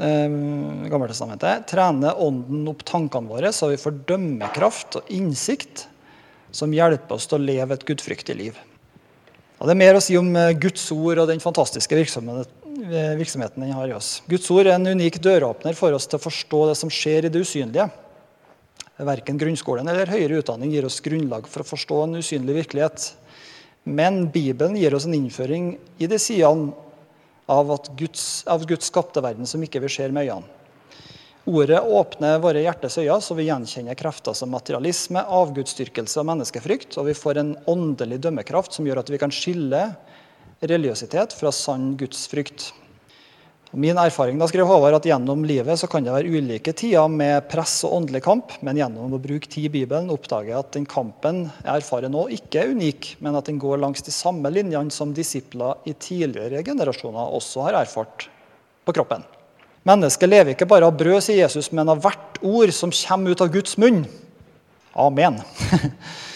Gammeltestamentet, 0.02 1.66
trener 1.68 2.18
Ånden 2.24 2.64
opp 2.70 2.80
tankene 2.88 3.28
våre, 3.28 3.52
så 3.52 3.68
vi 3.70 3.78
får 3.78 4.00
dømmekraft 4.08 4.98
og 4.98 5.11
innsikt 5.12 5.87
som 6.52 6.72
hjelper 6.74 7.16
oss 7.16 7.28
til 7.28 7.38
å 7.38 7.44
leve 7.44 7.76
et 7.76 7.85
gudfryktig 7.87 8.37
liv. 8.37 8.58
Og 9.61 9.68
Det 9.68 9.76
er 9.76 9.78
mer 9.78 9.94
å 9.94 10.02
si 10.02 10.16
om 10.18 10.32
eh, 10.35 10.56
Guds 10.58 10.88
ord 10.90 11.20
og 11.22 11.28
den 11.30 11.40
fantastiske 11.40 11.94
eh, 11.94 12.02
virksomheten 12.02 13.62
den 13.62 13.76
har 13.76 13.87
i 13.87 13.94
oss. 13.94 14.16
Guds 14.26 14.50
ord 14.50 14.66
er 14.66 14.74
en 14.74 14.90
unik 14.90 15.20
døråpner 15.22 15.76
for 15.78 15.94
oss 15.94 16.08
til 16.11 16.18
å 16.18 16.24
forstå 16.24 16.64
det 16.72 16.78
som 16.80 16.90
skjer 16.90 17.28
i 17.28 17.30
det 17.30 17.44
usynlige. 17.44 17.87
Verken 19.00 19.38
grunnskolen 19.40 19.88
eller 19.88 20.11
høyere 20.11 20.42
utdanning 20.42 20.72
gir 20.74 20.85
oss 20.85 21.00
grunnlag 21.05 21.46
for 21.48 21.64
å 21.64 21.68
forstå 21.72 22.00
en 22.05 22.18
usynlig 22.20 22.59
virkelighet. 22.61 23.07
Men 23.88 24.26
Bibelen 24.31 24.76
gir 24.78 24.94
oss 24.94 25.09
en 25.09 25.16
innføring 25.16 25.76
i 25.98 26.09
de 26.11 26.18
sidene 26.20 26.74
av, 27.50 27.72
Guds, 27.98 28.44
av 28.46 28.66
Guds 28.68 28.92
skapte 28.92 29.22
verden 29.24 29.48
som 29.48 29.62
ikke 29.64 29.81
vi 29.83 29.90
ser 29.90 30.12
med 30.14 30.28
øynene. 30.28 30.59
Ordet 31.42 31.81
åpner 31.83 32.37
våre 32.38 32.61
hjertes 32.62 33.00
øyne, 33.00 33.16
så 33.18 33.35
vi 33.35 33.48
gjenkjenner 33.48 33.98
krefter 33.98 34.37
som 34.38 34.52
materialisme, 34.55 35.24
avgudsdyrkelse 35.26 36.20
og 36.22 36.28
menneskefrykt. 36.28 36.94
Og 37.02 37.09
vi 37.09 37.16
får 37.18 37.40
en 37.40 37.57
åndelig 37.66 38.20
dømmekraft 38.22 38.76
som 38.76 38.87
gjør 38.87 39.00
at 39.02 39.11
vi 39.11 39.18
kan 39.18 39.35
skille 39.35 39.81
religiøsitet 40.62 41.35
fra 41.35 41.50
sann 41.50 41.96
gudsfrykt. 41.98 42.68
Min 43.74 43.96
erfaring 43.96 44.37
da 44.37 44.44
skrev 44.44 44.66
Håvard, 44.68 44.98
at 44.98 45.06
gjennom 45.08 45.46
livet 45.48 45.80
så 45.80 45.88
kan 45.88 46.04
det 46.04 46.12
være 46.12 46.28
ulike 46.28 46.74
tider 46.76 47.08
med 47.08 47.46
press 47.48 47.78
og 47.88 47.94
åndelig 48.02 48.20
kamp, 48.26 48.50
men 48.61 48.76
gjennom 48.76 49.14
å 49.16 49.20
bruke 49.22 49.48
tid 49.48 49.70
i 49.70 49.72
Bibelen 49.78 50.11
oppdager 50.12 50.50
jeg 50.50 50.58
at 50.58 50.74
den 50.76 50.85
kampen 50.85 51.46
jeg 51.46 51.80
erfarer 51.80 52.12
nå, 52.12 52.26
ikke 52.37 52.61
er 52.61 52.74
unik, 52.76 53.14
men 53.24 53.38
at 53.38 53.48
den 53.48 53.61
går 53.62 53.80
langs 53.80 54.04
de 54.04 54.12
samme 54.12 54.52
linjene 54.52 54.92
som 54.92 55.14
disipler 55.16 55.80
i 55.88 55.94
tidligere 55.96 56.61
generasjoner 56.66 57.32
også 57.38 57.64
har 57.70 57.78
erfart 57.80 58.26
på 58.85 58.92
kroppen. 58.98 59.24
Mennesket 59.88 60.28
lever 60.28 60.52
ikke 60.52 60.68
bare 60.68 60.92
av 60.92 60.98
brød, 61.00 61.22
sier 61.24 61.40
Jesus, 61.40 61.72
men 61.72 61.88
av 61.88 62.04
hvert 62.04 62.42
ord 62.44 62.74
som 62.76 62.92
kommer 62.92 63.32
ut 63.32 63.40
av 63.40 63.56
Guds 63.56 63.80
munn. 63.80 64.04
Amen. 64.92 65.40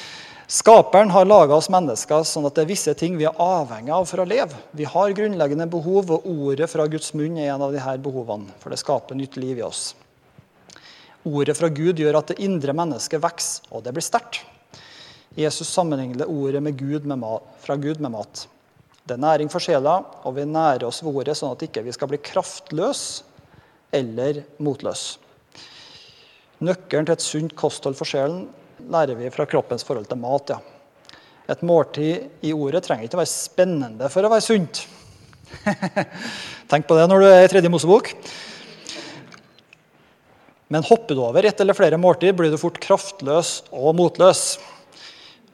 Skaperen 0.47 1.11
har 1.11 1.27
laga 1.27 1.57
oss 1.59 1.67
mennesker 1.73 2.23
sånn 2.23 2.45
at 2.47 2.55
det 2.55 2.63
er 2.63 2.69
visse 2.71 2.93
ting 2.95 3.17
vi 3.19 3.27
er 3.27 3.39
avhengig 3.43 3.91
av 3.91 4.05
for 4.07 4.23
å 4.23 4.27
leve. 4.31 4.55
Vi 4.79 4.87
har 4.87 5.15
grunnleggende 5.19 5.67
behov, 5.67 6.13
og 6.15 6.27
ordet 6.31 6.69
fra 6.71 6.85
Guds 6.87 7.11
munn 7.19 7.39
er 7.41 7.51
en 7.51 7.65
av 7.67 7.73
disse 7.75 7.95
behovene. 8.05 8.55
For 8.63 8.71
det 8.71 8.79
skaper 8.79 9.19
nytt 9.19 9.35
liv 9.43 9.59
i 9.59 9.65
oss. 9.67 9.89
Ordet 11.27 11.57
fra 11.59 11.67
Gud 11.75 11.99
gjør 11.99 12.21
at 12.21 12.31
det 12.31 12.39
indre 12.47 12.77
mennesket 12.79 13.23
vokser, 13.25 13.67
og 13.75 13.83
det 13.83 13.95
blir 13.97 14.07
sterkt. 14.07 14.45
Jesus 15.37 15.69
sammenligner 15.69 16.31
ordet 16.31 16.63
Gud 16.79 17.11
fra 17.65 17.75
Gud 17.75 17.99
med 17.99 18.15
mat. 18.15 18.47
Det 19.03 19.17
er 19.17 19.23
næring 19.23 19.51
for 19.51 19.63
sjela, 19.63 19.97
og 20.23 20.37
vi 20.39 20.45
nærer 20.47 20.87
oss 20.87 21.03
ved 21.03 21.11
ordet 21.11 21.35
sånn 21.39 21.57
at 21.57 21.65
ikke 21.67 21.83
vi 21.83 21.91
ikke 21.91 21.99
skal 21.99 22.13
bli 22.13 22.21
kraftløse 22.23 23.27
eller 23.95 24.45
motløs. 24.63 25.19
Nøkkelen 26.63 27.11
til 27.11 27.17
et 27.19 27.27
sunt 27.27 27.59
kosthold 27.59 27.99
for 27.99 28.07
sjelen 28.09 28.47
lærer 28.93 29.19
vi 29.19 29.31
fra 29.35 29.47
kroppens 29.49 29.85
forhold 29.87 30.09
til 30.11 30.21
mat. 30.21 30.55
ja. 30.55 30.61
Et 31.47 31.63
måltid 31.63 32.43
i 32.43 32.53
ordet 32.53 32.83
trenger 32.83 33.07
ikke 33.07 33.19
å 33.19 33.23
være 33.23 33.31
spennende 33.31 34.09
for 34.11 34.27
å 34.27 34.31
være 34.33 34.43
sunt. 34.43 34.83
Tenk 36.71 36.89
på 36.89 36.97
det 36.99 37.07
når 37.07 37.23
du 37.23 37.27
er 37.29 37.45
i 37.45 37.51
Tredje 37.53 37.71
Mosebok. 37.71 38.11
Men 40.75 40.83
hopper 40.83 41.15
du 41.15 41.23
over 41.23 41.47
ett 41.47 41.61
eller 41.63 41.79
flere 41.79 41.99
måltid, 42.03 42.35
blir 42.35 42.51
du 42.51 42.59
fort 42.59 42.81
kraftløs 42.83 43.61
og 43.71 43.95
motløs. 43.95 44.57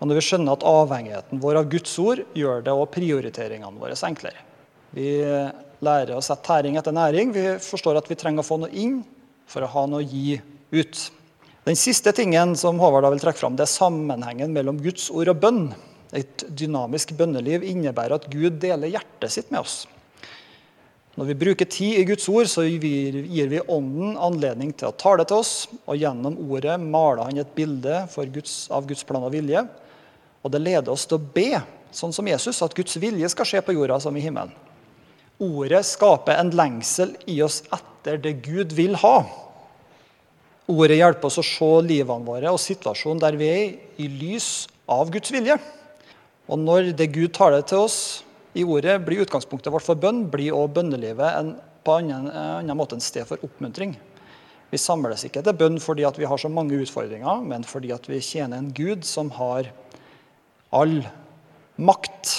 Og 0.01 0.09
når 0.09 0.19
vi 0.19 0.25
skjønner 0.25 0.57
at 0.57 0.65
avhengigheten 0.67 1.43
vår 1.43 1.61
av 1.61 1.69
Guds 1.71 1.93
ord 2.01 2.25
gjør 2.35 2.65
det 2.65 2.73
og 2.73 2.89
prioriteringene 2.95 3.79
våre 3.79 3.99
enklere. 4.09 4.41
Vi 4.97 5.13
lærer 5.85 6.17
å 6.17 6.25
sette 6.25 6.47
tæring 6.49 6.79
etter 6.81 6.97
næring. 6.97 7.35
Vi 7.37 7.45
forstår 7.63 8.01
at 8.01 8.09
vi 8.09 8.17
trenger 8.19 8.41
å 8.41 8.49
få 8.49 8.59
noe 8.63 8.73
inn 8.73 9.03
for 9.51 9.65
å 9.65 9.71
ha 9.75 9.85
noe 9.91 10.01
å 10.01 10.09
gi 10.09 10.41
ut. 10.73 11.05
Den 11.63 11.79
siste 11.79 12.11
tingen 12.13 12.57
som 12.59 12.81
Håvard 12.83 13.07
vil 13.13 13.21
trekke 13.23 13.39
fram, 13.39 13.55
det 13.55 13.69
er 13.69 13.71
sammenhengen 13.71 14.51
mellom 14.51 14.81
Guds 14.83 15.07
ord 15.15 15.31
og 15.31 15.43
bønn. 15.45 15.67
Et 16.13 16.43
dynamisk 16.51 17.15
bønneliv 17.17 17.63
innebærer 17.65 18.17
at 18.19 18.27
Gud 18.33 18.59
deler 18.61 18.91
hjertet 18.91 19.31
sitt 19.31 19.53
med 19.55 19.63
oss. 19.63 19.85
Når 21.15 21.29
vi 21.29 21.37
bruker 21.39 21.69
tid 21.69 22.01
i 22.01 22.07
Guds 22.09 22.27
ord, 22.33 22.49
så 22.49 22.65
gir 22.65 23.53
vi 23.53 23.61
Ånden 23.61 24.17
anledning 24.17 24.73
til 24.75 24.89
å 24.89 24.97
tale 24.97 25.27
til 25.29 25.39
oss. 25.39 25.53
Og 25.85 26.01
gjennom 26.01 26.39
ordet 26.51 26.79
maler 26.83 27.29
han 27.29 27.39
et 27.45 27.55
bilde 27.55 28.01
Guds, 28.33 28.67
av 28.73 28.89
Guds 28.89 29.05
plan 29.07 29.23
og 29.23 29.35
vilje. 29.35 29.63
Og 30.43 30.51
det 30.51 30.63
leder 30.65 30.91
oss 30.91 31.05
til 31.07 31.21
å 31.21 31.27
be, 31.37 31.61
sånn 31.95 32.17
som 32.17 32.27
Jesus, 32.27 32.63
at 32.65 32.75
Guds 32.75 32.97
vilje 32.99 33.29
skal 33.31 33.47
skje 33.49 33.63
på 33.63 33.77
jorda 33.77 34.01
som 34.03 34.17
i 34.17 34.25
himmelen. 34.25 34.51
Ordet 35.43 35.85
skaper 35.87 36.41
en 36.41 36.51
lengsel 36.57 37.15
i 37.31 37.39
oss 37.45 37.61
etter 37.71 38.19
det 38.25 38.39
Gud 38.43 38.75
vil 38.75 38.99
ha. 39.05 39.21
Ordet 40.71 41.01
hjelper 41.01 41.27
oss 41.27 41.41
å 41.41 41.47
se 41.47 41.71
livene 41.89 42.27
våre 42.27 42.53
og 42.55 42.61
situasjonen 42.63 43.23
der 43.23 43.39
vi 43.39 43.49
er, 43.51 43.73
i 43.99 44.07
lys 44.07 44.69
av 44.91 45.11
Guds 45.11 45.33
vilje. 45.35 45.57
Og 46.47 46.61
når 46.61 46.93
det 46.99 47.11
Gud 47.15 47.33
taler 47.35 47.65
til 47.67 47.83
oss 47.83 47.99
i 48.55 48.63
ordet, 48.63 49.01
blir 49.03 49.25
utgangspunktet 49.25 49.73
vårt 49.73 49.87
for 49.87 49.99
bønn, 49.99 50.27
blir 50.31 50.55
også 50.55 50.77
bønnelivet 50.79 51.39
en, 51.39 51.53
på 51.83 51.99
en 51.99 52.13
annen, 52.15 52.77
måte 52.79 52.99
en 52.99 53.03
sted 53.03 53.27
for 53.27 53.43
oppmuntring. 53.43 53.97
Vi 54.73 54.81
samles 54.81 55.27
ikke 55.27 55.43
til 55.45 55.57
bønn 55.59 55.81
fordi 55.83 56.07
vi 56.17 56.29
har 56.29 56.41
så 56.41 56.49
mange 56.53 56.79
utfordringer, 56.81 57.43
men 57.45 57.67
fordi 57.67 57.93
vi 58.09 58.23
tjener 58.25 58.63
en 58.63 58.71
Gud 58.73 59.05
som 59.09 59.33
har 59.37 59.69
all 60.73 61.01
makt. 61.77 62.39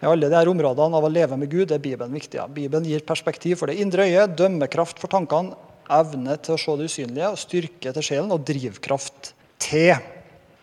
I 0.00 0.08
alle 0.08 0.30
disse 0.32 0.48
områdene 0.48 0.96
av 0.96 1.04
å 1.04 1.12
leve 1.12 1.36
med 1.36 1.50
Gud 1.52 1.74
er 1.74 1.82
Bibelen 1.82 2.14
viktig. 2.16 2.40
Bibelen 2.54 2.86
gir 2.88 3.04
perspektiv 3.04 3.60
for 3.60 3.68
det 3.68 3.82
indre 3.82 4.06
øyet, 4.08 4.38
dømmekraft 4.38 5.02
for 5.02 5.12
tankene, 5.12 5.58
evne 5.92 6.36
til 6.42 6.54
å 6.54 6.60
se 6.60 6.76
det 6.78 6.88
usynlige, 6.90 7.30
og 7.30 7.40
styrke 7.40 7.94
til 7.96 8.06
sjelen 8.06 8.34
og 8.34 8.44
drivkraft 8.46 9.32
til 9.60 9.94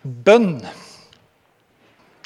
bønn. 0.03 0.61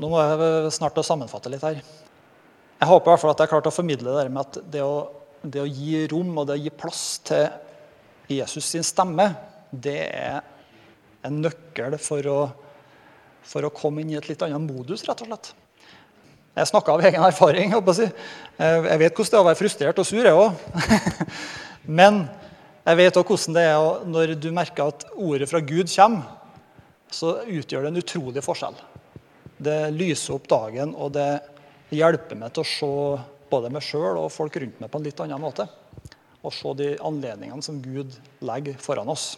Nå 0.01 0.09
må 0.09 0.21
jeg 0.21 0.73
snart 0.75 0.99
sammenfatte 1.05 1.51
litt 1.53 1.65
her. 1.65 1.81
Jeg 1.81 2.89
håper 2.89 3.09
i 3.09 3.13
hvert 3.13 3.21
fall 3.21 3.33
at 3.35 3.43
jeg 3.43 3.51
klarte 3.51 3.67
klart 3.67 3.69
å 3.69 3.75
formidle 3.75 4.15
det 4.17 4.29
med 4.33 4.41
at 4.41 4.57
det 4.73 4.81
å, 4.81 4.95
det 5.43 5.61
å 5.61 5.69
gi 5.69 6.07
rom 6.09 6.31
og 6.41 6.47
det 6.49 6.55
å 6.57 6.63
gi 6.63 6.71
plass 6.73 7.03
til 7.27 7.45
Jesus 8.31 8.71
sin 8.73 8.85
stemme, 8.85 9.27
det 9.69 9.99
er 10.07 10.39
en 11.27 11.41
nøkkel 11.43 11.99
for 12.01 12.29
å, 12.31 12.39
for 13.45 13.67
å 13.67 13.73
komme 13.75 14.01
inn 14.01 14.15
i 14.15 14.17
et 14.17 14.29
litt 14.31 14.41
annet 14.45 14.63
modus, 14.63 15.05
rett 15.05 15.21
og 15.21 15.29
slett. 15.29 15.51
Jeg 16.57 16.67
snakker 16.67 16.97
av 16.97 17.05
egen 17.07 17.23
erfaring. 17.23 17.71
Jeg, 17.71 18.09
jeg 18.57 18.99
vet 18.99 19.15
hvordan 19.15 19.29
det 19.29 19.37
er 19.37 19.43
å 19.43 19.47
være 19.47 19.59
frustrert 19.59 20.01
og 20.01 20.07
sur, 20.07 20.25
jeg 20.25 20.35
òg. 20.35 20.57
Men 22.01 22.25
jeg 22.81 22.97
vet 22.97 23.17
òg 23.19 23.29
hvordan 23.29 23.57
det 23.57 23.63
er 23.69 24.05
når 24.09 24.35
du 24.41 24.47
merker 24.55 24.89
at 24.89 25.05
ordet 25.13 25.49
fra 25.49 25.61
Gud 25.61 25.91
kommer, 25.93 26.23
så 27.11 27.41
utgjør 27.43 27.85
det 27.85 27.91
en 27.91 28.01
utrolig 28.01 28.41
forskjell. 28.45 28.77
Det 29.61 29.91
lyser 29.93 30.37
opp 30.37 30.47
dagen, 30.49 30.95
og 30.95 31.11
det 31.13 31.29
hjelper 31.93 32.39
meg 32.39 32.55
til 32.55 32.63
å 32.63 32.71
se 32.71 32.91
både 33.51 33.69
meg 33.73 33.83
sjøl 33.85 34.17
og 34.17 34.31
folk 34.33 34.55
rundt 34.57 34.79
meg 34.81 34.89
på 34.89 34.99
en 34.99 35.05
litt 35.05 35.21
annen 35.21 35.43
måte. 35.43 35.67
Og 36.41 36.55
se 36.55 36.73
de 36.79 36.93
anledningene 37.05 37.61
som 37.61 37.77
Gud 37.83 38.15
legger 38.41 38.79
foran 38.81 39.11
oss. 39.11 39.35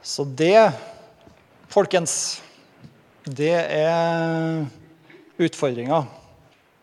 Så 0.00 0.24
det, 0.24 0.70
folkens, 1.68 2.38
det 3.26 3.52
er 3.58 4.62
utfordringa 5.36 6.06